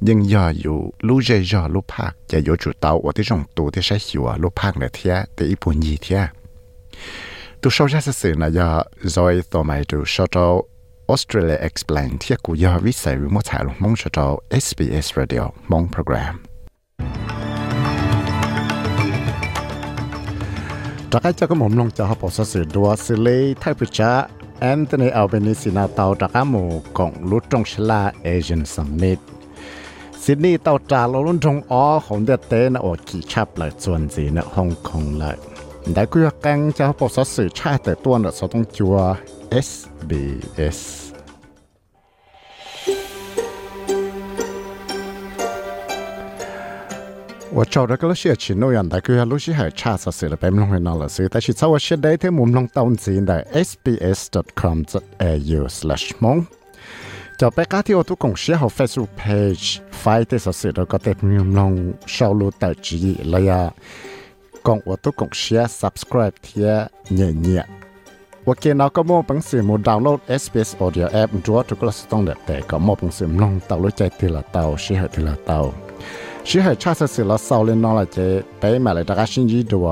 [0.08, 6.22] ยังยออยู่ลู่ใจยอลู่ภาคจะอยู่จุดเตาว่าที่จงตัวที่ใช้หัวลู่ภาคเนี่ยเทียแต่อีปุ่นยีเทีย
[7.62, 8.70] ตัวชาวชาสื่อนะยอ
[9.16, 10.54] rồi ต่อมาดูชาว
[11.14, 14.32] Australia Explain ที่กูยอวิสัยวิมถ่ายลงมองชาว
[14.64, 16.36] SBS Radio มองโปรแกรม
[21.12, 24.12] จากไอ้เจ้าก็หมมลงจะหอบสสื่อดัวสิเลยไทยพิจา
[24.62, 29.39] แอนโทนีอัลเบนิสินาเตาจากหมู่ของลุตรงชลาเอเชียนซัมมิต
[30.37, 35.37] ดนีย์เต่าจ่าเราลุ้นจงอ้อของเดเต้นะโอกี่ชับเลยส่วนจีนะฮ่องกงเลย
[35.95, 38.95] ได้คุยกันจะพบสื่อชาติแต่ตัวน่ะสต้องจัว
[39.67, 40.81] SBS
[47.57, 53.33] 我找到个些钱，那样大概路是还差少少了，别弄回那了，所以但是在我现在在我们弄到钱的
[57.44, 59.24] จะไปก้าที่โอตุกงเชียร์ของเฟซบุ๊กเพ
[59.58, 59.62] จ
[60.00, 61.74] ไฟเตสสิเราก็เต็มยมลง
[62.14, 62.98] ชาวลูแต่จี
[63.30, 63.62] เลยอะ
[64.66, 66.70] กองอทุกงเชียร์ subscribe เทีย
[67.14, 67.64] เงี่ยเงี่ย
[68.46, 75.60] ว่าเกณฑ์เราก็มองปังสือมูดาวน์โหลด SBS Audio App ดูวทุกคนต้องเด็ดแต่ก็มองปังสือมลงเตารู้ใจทีละเตาเชื่ร์ทีละเตา
[76.46, 78.18] เชียร์ชาติสิเราเศร้าเล่นนอละเจ
[78.60, 79.90] ไปมาเลยตากชินจีดัว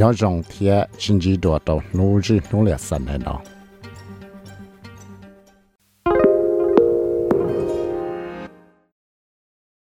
[0.00, 3.53] ย้อนจงเทียชินจีดัวตัวนู้จีนู้เลือสันแน่นอน